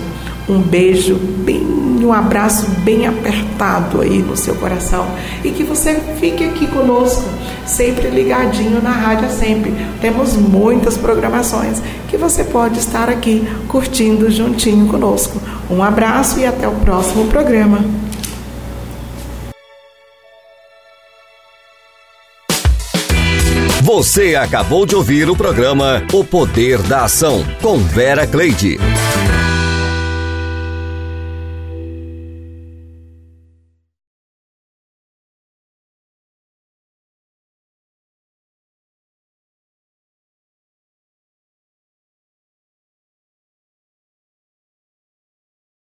Um 0.48 0.58
beijo, 0.58 1.16
bem, 1.16 1.62
um 2.04 2.12
abraço 2.12 2.68
bem 2.80 3.06
apertado 3.06 4.00
aí 4.00 4.18
no 4.18 4.36
seu 4.36 4.54
coração 4.56 5.06
e 5.44 5.50
que 5.50 5.62
você 5.62 5.94
fique 6.18 6.44
aqui 6.44 6.66
conosco, 6.66 7.24
sempre 7.66 8.08
ligadinho 8.08 8.82
na 8.82 8.90
Rádio 8.90 9.30
Sempre. 9.30 9.74
Temos 10.00 10.36
muitas 10.36 10.96
programações 10.96 11.82
que 12.08 12.16
você 12.16 12.44
pode 12.44 12.78
estar 12.78 13.08
aqui 13.08 13.46
curtindo 13.68 14.30
juntinho 14.30 14.86
conosco. 14.86 15.40
Um 15.70 15.82
abraço 15.82 16.38
e 16.38 16.46
até 16.46 16.68
o 16.68 16.72
próximo 16.72 17.26
programa. 17.26 17.84
Você 23.82 24.36
acabou 24.36 24.86
de 24.86 24.94
ouvir 24.94 25.28
o 25.28 25.36
programa 25.36 26.02
O 26.12 26.24
Poder 26.24 26.80
da 26.82 27.04
Ação 27.04 27.44
com 27.60 27.78
Vera 27.78 28.26
Cleide. 28.26 28.78